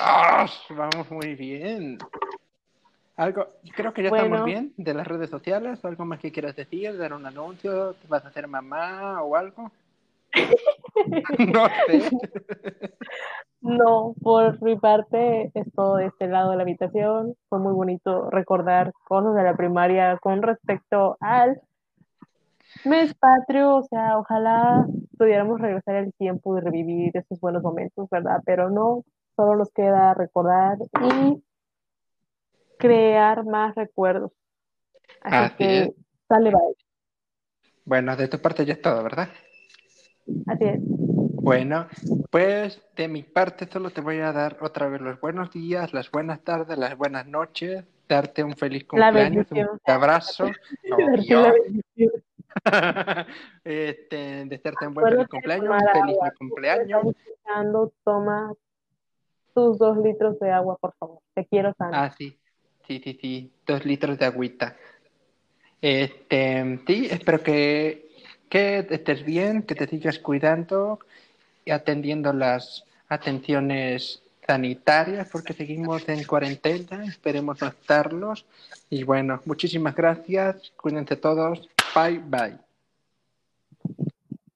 [0.00, 0.44] ¡Ah!
[0.70, 1.98] vamos muy bien.
[3.18, 4.26] Algo, creo que ya Bueno.
[4.26, 5.84] estamos bien de las redes sociales.
[5.84, 6.96] ¿Algo más que quieras decir?
[6.96, 7.94] ¿Dar un anuncio?
[7.94, 9.72] ¿Te vas a hacer mamá o algo?
[11.52, 12.10] no sé.
[13.60, 17.34] No, por mi parte es todo de este lado de la habitación.
[17.48, 21.60] Fue muy bonito recordar cosas de la primaria con respecto al
[22.84, 23.78] mes patrio.
[23.78, 24.86] O sea, ojalá
[25.18, 28.42] pudiéramos regresar el tiempo y revivir esos buenos momentos, ¿verdad?
[28.46, 29.02] Pero no,
[29.34, 31.42] solo nos queda recordar y
[32.78, 34.32] crear más recuerdos.
[35.20, 35.90] Así Así que, es.
[36.28, 36.76] sale, bye.
[37.84, 39.28] Bueno, de tu parte ya es todo, ¿verdad?
[40.46, 40.78] Así es.
[40.80, 41.88] Bueno,
[42.30, 46.10] pues de mi parte solo te voy a dar otra vez los buenos días, las
[46.10, 50.50] buenas tardes, las buenas noches, darte un feliz cumpleaños, un abrazo,
[50.82, 51.54] bendición.
[53.64, 56.32] este, desearte un buen feliz cumpleaños, un feliz agua.
[56.38, 57.06] cumpleaños.
[57.16, 58.52] Estás toma
[59.54, 61.20] tus dos litros de agua, por favor.
[61.34, 62.04] Te quiero, Sandra.
[62.04, 62.37] Ah, sí,
[62.88, 64.76] sí, sí, sí, dos litros de agüita.
[65.80, 68.08] Este, sí, espero que,
[68.48, 70.98] que estés bien, que te sigas cuidando
[71.64, 78.46] y atendiendo las atenciones sanitarias porque seguimos en cuarentena, esperemos no estarlos.
[78.88, 82.67] Y bueno, muchísimas gracias, cuídense todos, bye bye.